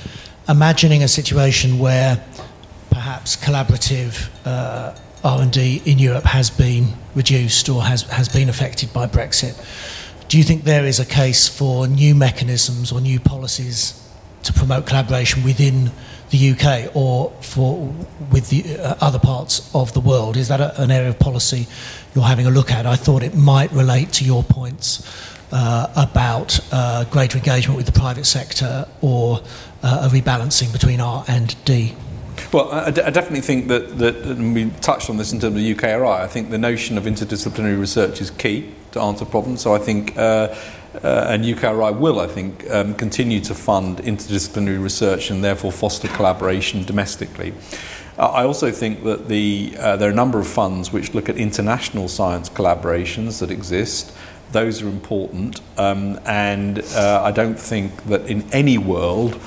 [0.47, 2.23] imagining a situation where
[3.23, 4.93] perhaps collaborative uh,
[5.23, 9.55] R&D in Europe has been reduced or has, has been affected by Brexit,
[10.27, 13.97] do you think there is a case for new mechanisms or new policies
[14.43, 15.89] to promote collaboration within
[16.31, 17.93] the UK or for
[18.29, 20.35] with the uh, other parts of the world?
[20.35, 21.67] Is that a, an area of policy
[22.13, 22.85] you're having a look at?
[22.85, 25.07] I thought it might relate to your points
[25.53, 29.39] uh, about uh, greater engagement with the private sector or
[29.81, 31.95] uh, a rebalancing between R and D.
[32.53, 35.61] Well, I, I definitely think that, that, and we touched on this in terms of
[35.61, 39.61] UKRI, I think the notion of interdisciplinary research is key to answer problems.
[39.61, 40.53] So I think, uh,
[41.03, 46.07] uh, and UKRI will, I think, um, continue to fund interdisciplinary research and therefore foster
[46.09, 47.55] collaboration domestically.
[48.19, 51.29] Uh, I also think that the, uh, there are a number of funds which look
[51.29, 54.15] at international science collaborations that exist.
[54.51, 59.41] Those are important, um, and uh, I don't think that in any world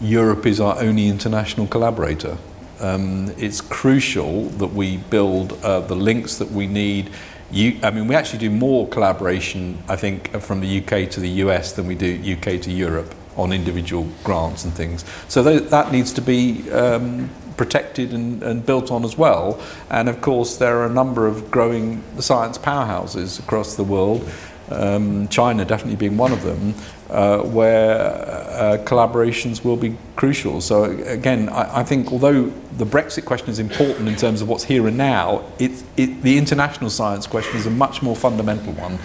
[0.00, 2.36] Europe is our only international collaborator.
[2.80, 7.10] Um, it's crucial that we build uh, the links that we need.
[7.50, 11.28] You, I mean, we actually do more collaboration, I think, from the UK to the
[11.44, 15.04] US than we do UK to Europe on individual grants and things.
[15.28, 19.60] So th- that needs to be um, protected and, and built on as well.
[19.90, 24.28] And of course, there are a number of growing science powerhouses across the world.
[24.70, 26.74] Um, China definitely being one of them,
[27.10, 30.60] uh, where uh, collaborations will be crucial.
[30.60, 32.46] So again, I, I think although
[32.78, 36.38] the Brexit question is important in terms of what's here and now, it, it, the
[36.38, 38.98] international science question is a much more fundamental one.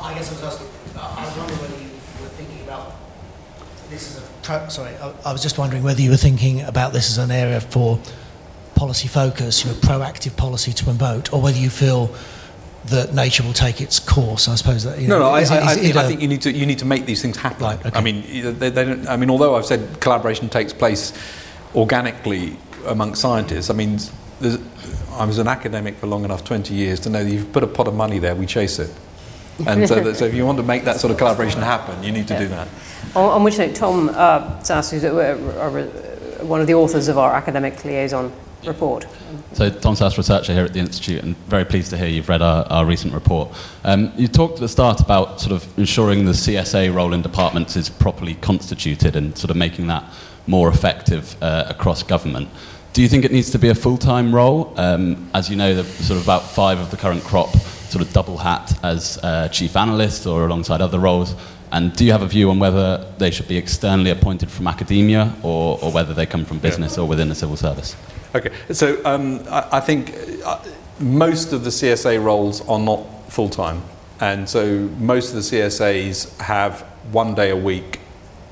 [0.00, 1.90] I guess I was asking, I was wondering whether you
[2.20, 2.96] were thinking about
[3.90, 7.10] this as a, sorry, I, I was just wondering whether you were thinking about this
[7.10, 7.98] as an area for
[8.74, 12.14] policy focus, you know, proactive policy to promote, or whether you feel
[12.86, 14.48] that nature will take its course.
[14.48, 15.30] I suppose that you No, know, no.
[15.30, 17.06] I, is I, I, is think, it think you need to you need to make
[17.06, 17.62] these things happen.
[17.64, 17.98] Right, okay.
[17.98, 18.22] I mean,
[18.58, 19.08] they, they don't.
[19.08, 21.12] I mean, although I've said collaboration takes place
[21.74, 22.56] organically
[22.86, 23.70] among scientists.
[23.70, 23.98] I mean,
[25.12, 27.66] I was an academic for long enough, 20 years, to know that you've put a
[27.66, 28.90] pot of money there, we chase it.
[29.66, 32.10] And so, that, so if you want to make that sort of collaboration happen, you
[32.10, 32.68] need to do that.
[33.14, 37.18] On, on which note, Tom uh, Sasse, who's uh, uh, one of the authors of
[37.18, 38.32] our academic liaison
[38.66, 39.06] report.
[39.52, 42.42] So, Tom Sasse, researcher here at the Institute, and very pleased to hear you've read
[42.42, 43.48] our, our recent report.
[43.84, 47.76] Um, you talked at the start about sort of ensuring the CSA role in departments
[47.76, 50.04] is properly constituted and sort of making that
[50.46, 52.48] more effective uh, across government.
[52.92, 54.72] Do you think it needs to be a full-time role?
[54.76, 57.50] Um, as you know, the sort of about five of the current crop
[57.94, 61.34] sort of double hat as uh, chief analyst or alongside other roles.
[61.72, 65.34] And do you have a view on whether they should be externally appointed from academia
[65.42, 67.96] or, or whether they come from business or within the civil service?
[68.34, 70.12] Okay, so um, I, I think
[70.44, 70.58] uh,
[70.98, 73.80] most of the CSA roles are not full time,
[74.20, 76.80] and so most of the CSAs have
[77.12, 78.00] one day a week.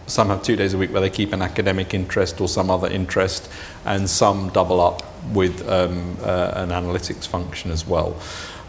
[0.07, 2.89] Some have two days a week where they keep an academic interest or some other
[2.89, 3.51] interest,
[3.85, 5.03] and some double up
[5.33, 8.17] with um, uh, an analytics function as well.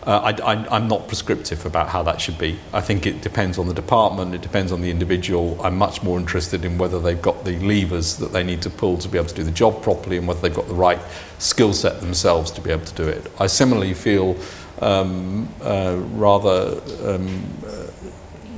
[0.06, 2.60] Uh, I, I'm not prescriptive about how that should be.
[2.74, 5.58] I think it depends on the department, it depends on the individual.
[5.64, 8.97] I'm much more interested in whether they've got the levers that they need to pull
[8.97, 10.99] to be able to do the job properly and whether they've got the right
[11.39, 13.32] skill set themselves to be able to do it.
[13.39, 14.36] I similarly feel
[14.82, 17.88] um, uh, rather um, uh,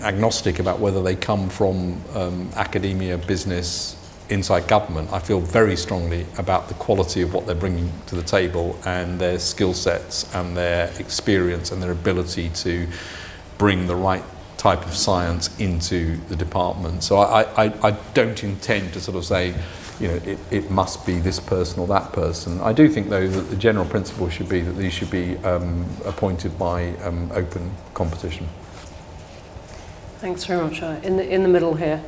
[0.01, 3.94] agnostic about whether they come from um, academia, business,
[4.29, 8.23] inside government, I feel very strongly about the quality of what they're bringing to the
[8.23, 12.87] table and their skill sets and their experience and their ability to
[13.57, 14.23] bring the right
[14.57, 17.03] type of science into the department.
[17.03, 19.53] So I, I, I don't intend to sort of say,
[19.99, 22.59] you know, it, it must be this person or that person.
[22.61, 25.85] I do think, though, that the general principle should be that these should be um,
[26.03, 28.47] appointed by um, open competition.
[30.19, 30.81] Thanks very much.
[30.81, 32.03] Uh, in, the, in the middle here.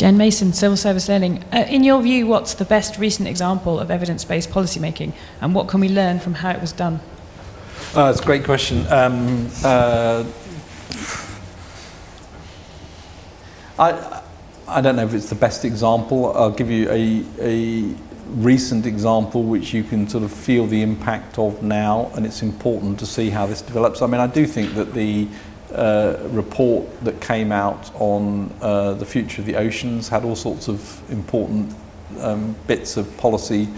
[0.00, 1.44] Jen Mason, Civil Service Learning.
[1.52, 5.68] Uh, in your view, what's the best recent example of evidence based policymaking and what
[5.68, 7.00] can we learn from how it was done?
[7.94, 8.86] Uh, that's a great question.
[8.90, 10.24] Um, uh,
[13.78, 14.22] I,
[14.66, 16.34] I don't know if it's the best example.
[16.34, 17.94] I'll give you a, a
[18.28, 22.98] recent example which you can sort of feel the impact of now, and it's important
[23.00, 24.00] to see how this develops.
[24.00, 25.28] I mean, I do think that the
[25.72, 30.68] uh, report that came out on uh, the future of the oceans had all sorts
[30.68, 31.74] of important
[32.18, 33.68] um, bits of policy,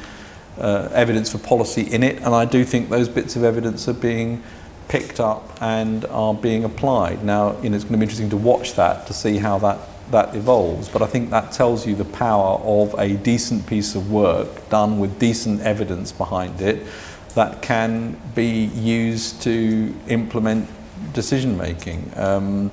[0.59, 3.95] uh, evidence for policy in it, and I do think those bits of evidence are
[3.95, 4.43] being
[4.89, 7.25] picked up and are being applied.
[7.25, 9.79] Now, you know, it's going to be interesting to watch that to see how that
[10.11, 14.11] that evolves, but I think that tells you the power of a decent piece of
[14.11, 16.87] work done with decent evidence behind it
[17.35, 20.69] that can be used to implement
[21.13, 22.11] decision making.
[22.17, 22.71] Um,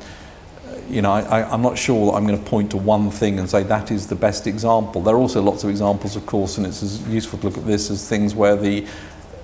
[0.89, 3.63] you know, I, I'm not sure I'm going to point to one thing and say
[3.63, 5.01] that is the best example.
[5.01, 7.65] There are also lots of examples, of course, and it's as useful to look at
[7.65, 8.87] this as things where the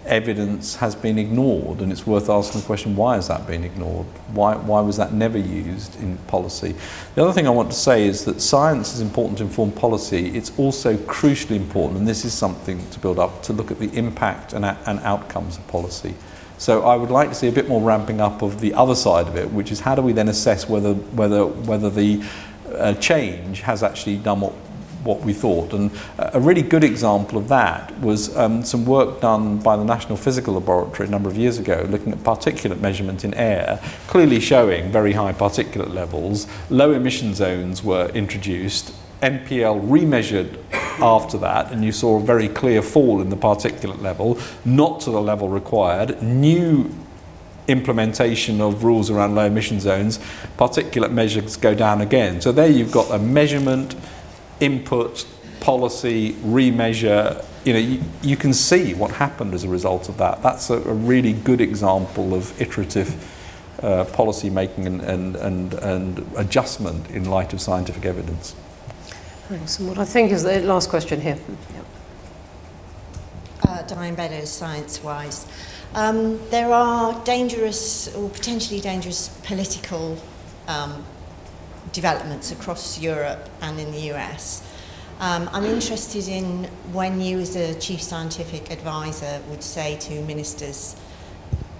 [0.06, 4.06] evidence has been ignored, and it's worth asking the question why has that been ignored?
[4.34, 6.76] Why, why was that never used in policy?
[7.16, 10.36] The other thing I want to say is that science is important to inform policy.
[10.36, 13.92] It's also crucially important, and this is something to build up, to look at the
[13.98, 16.14] impact and, and outcomes of policy.
[16.58, 19.28] So I would like to see a bit more ramping up of the other side
[19.28, 22.24] of it, which is how do we then assess whether, whether, whether the
[22.74, 24.54] uh, change has actually done what
[25.06, 25.72] what we thought.
[25.74, 30.18] And a really good example of that was um, some work done by the National
[30.18, 34.92] Physical Laboratory a number of years ago looking at particulate measurement in air, clearly showing
[34.92, 36.48] very high particulate levels.
[36.70, 38.94] Low emission zones were introduced.
[39.22, 40.58] NPL remeasured
[41.02, 45.12] after that, and you saw a very clear fall in the particulate level, not to
[45.12, 46.22] the level required.
[46.22, 46.94] New
[47.68, 50.20] implementation of rules around low emission zones,
[50.58, 52.42] particulate measures go down again.
[52.42, 53.96] So there you've got a measurement
[54.60, 55.26] input,
[55.60, 60.44] policy, remeasure, you know, you, you can see what happened as a result of that.
[60.44, 63.32] That's a, a really good example of iterative
[63.82, 68.56] uh, policy making and, and, and, and adjustment in light of scientific evidence.
[69.48, 69.78] Thanks.
[69.78, 71.38] And what I think is the last question here.
[73.62, 75.46] Uh, Diane Beddoes, Science Wise.
[75.94, 80.18] Um, there are dangerous or potentially dangerous political
[80.68, 81.06] um,
[81.92, 84.64] developments across Europe and in the US.
[85.20, 90.96] Um, I'm interested in when you, as a chief scientific advisor, would say to ministers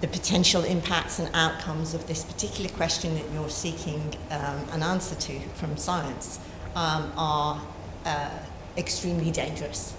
[0.02, 5.16] the potential impacts and outcomes of this particular question that you're seeking um, an answer
[5.16, 6.38] to from science
[6.76, 7.60] um, are
[8.04, 8.30] uh,
[8.76, 9.94] extremely dangerous.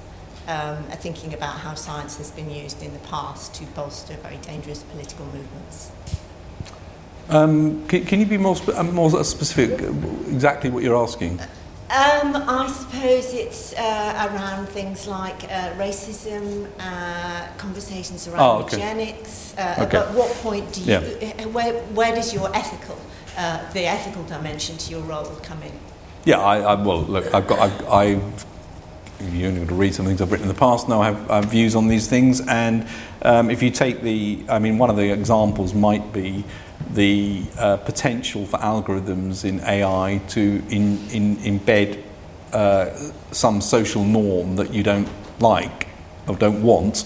[0.47, 4.81] Um, thinking about how science has been used in the past to bolster very dangerous
[4.83, 5.91] political movements.
[7.27, 9.81] Um, can, can, you be more, um, more specific,
[10.31, 11.41] exactly what you're asking?
[11.89, 18.77] Um, I suppose it's uh, around things like uh, racism, uh, conversations around oh, okay.
[18.77, 19.53] eugenics.
[19.57, 19.97] Uh, okay.
[19.97, 21.45] At what point do you, yeah.
[21.47, 22.97] Where, where does your ethical,
[23.37, 25.73] uh, the ethical dimension to your role come in?
[26.27, 28.45] Yeah, I, I well, look, I've got, I've, I've
[29.31, 30.89] you only got to read some things I've written in the past.
[30.89, 32.85] Now I have, I have views on these things, and
[33.21, 36.43] um, if you take the, I mean, one of the examples might be
[36.89, 42.03] the uh, potential for algorithms in AI to in, in, embed
[42.51, 42.93] uh,
[43.31, 45.07] some social norm that you don't
[45.39, 45.87] like
[46.27, 47.05] or don't want,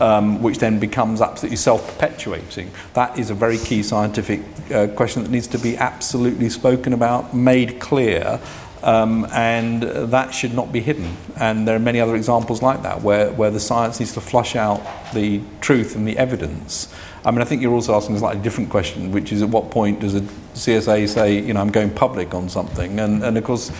[0.00, 2.70] um, which then becomes absolutely self-perpetuating.
[2.94, 4.40] That is a very key scientific
[4.72, 8.40] uh, question that needs to be absolutely spoken about, made clear,
[8.82, 11.16] um, and that should not be hidden.
[11.36, 14.54] And there are many other examples like that where, where the science needs to flush
[14.54, 14.80] out
[15.12, 16.94] the truth and the evidence.
[17.24, 19.72] I mean, I think you're also asking a slightly different question, which is at what
[19.72, 20.20] point does a
[20.54, 23.00] CSA say, you know, I'm going public on something?
[23.00, 23.72] And, and of course,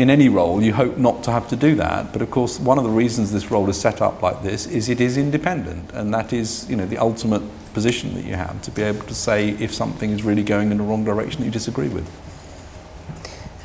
[0.00, 2.12] in any role, you hope not to have to do that.
[2.12, 4.88] But of course, one of the reasons this role is set up like this is
[4.88, 7.42] it is independent, and that is, you know, the ultimate
[7.74, 10.78] position that you have to be able to say if something is really going in
[10.78, 12.08] the wrong direction that you disagree with.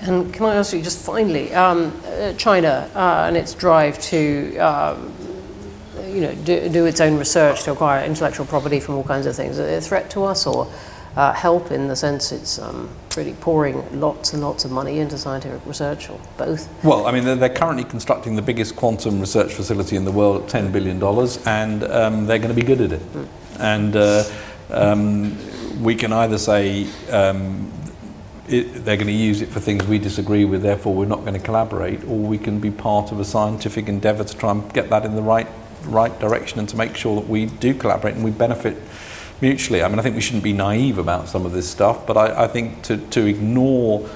[0.01, 4.57] And can I ask you just finally, um, uh, China uh, and its drive to
[4.57, 4.97] uh,
[6.05, 9.35] you know, do, do, its own research to acquire intellectual property from all kinds of
[9.35, 9.57] things.
[9.57, 10.71] A threat to us, or
[11.15, 15.17] uh, help in the sense it's um, really pouring lots and lots of money into
[15.17, 16.67] scientific research, or both.
[16.83, 20.43] Well, I mean, they're, they're currently constructing the biggest quantum research facility in the world
[20.43, 21.01] at $10 billion,
[21.45, 23.13] and um, they're going to be good at it.
[23.13, 23.27] Mm.
[23.59, 24.23] And uh,
[24.69, 27.71] um, we can either say um,
[28.49, 31.33] it, they're going to use it for things we disagree with, therefore we're not going
[31.33, 34.89] to collaborate, or we can be part of a scientific endeavour to try and get
[34.89, 35.47] that in the right,
[35.83, 38.77] right direction and to make sure that we do collaborate and we benefit
[39.41, 39.83] mutually.
[39.83, 42.45] I mean, I think we shouldn't be naive about some of this stuff, but I,
[42.45, 44.09] I think to, to ignore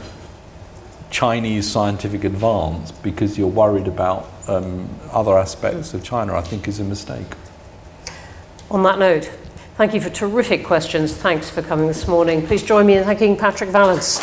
[1.12, 6.80] Chinese scientific advance because you're worried about um, other aspects of China, I think is
[6.80, 7.36] a mistake.
[8.72, 9.26] On that note,
[9.76, 11.16] thank you for terrific questions.
[11.16, 12.46] Thanks for coming this morning.
[12.46, 14.20] Please join me in thanking Patrick Vallance.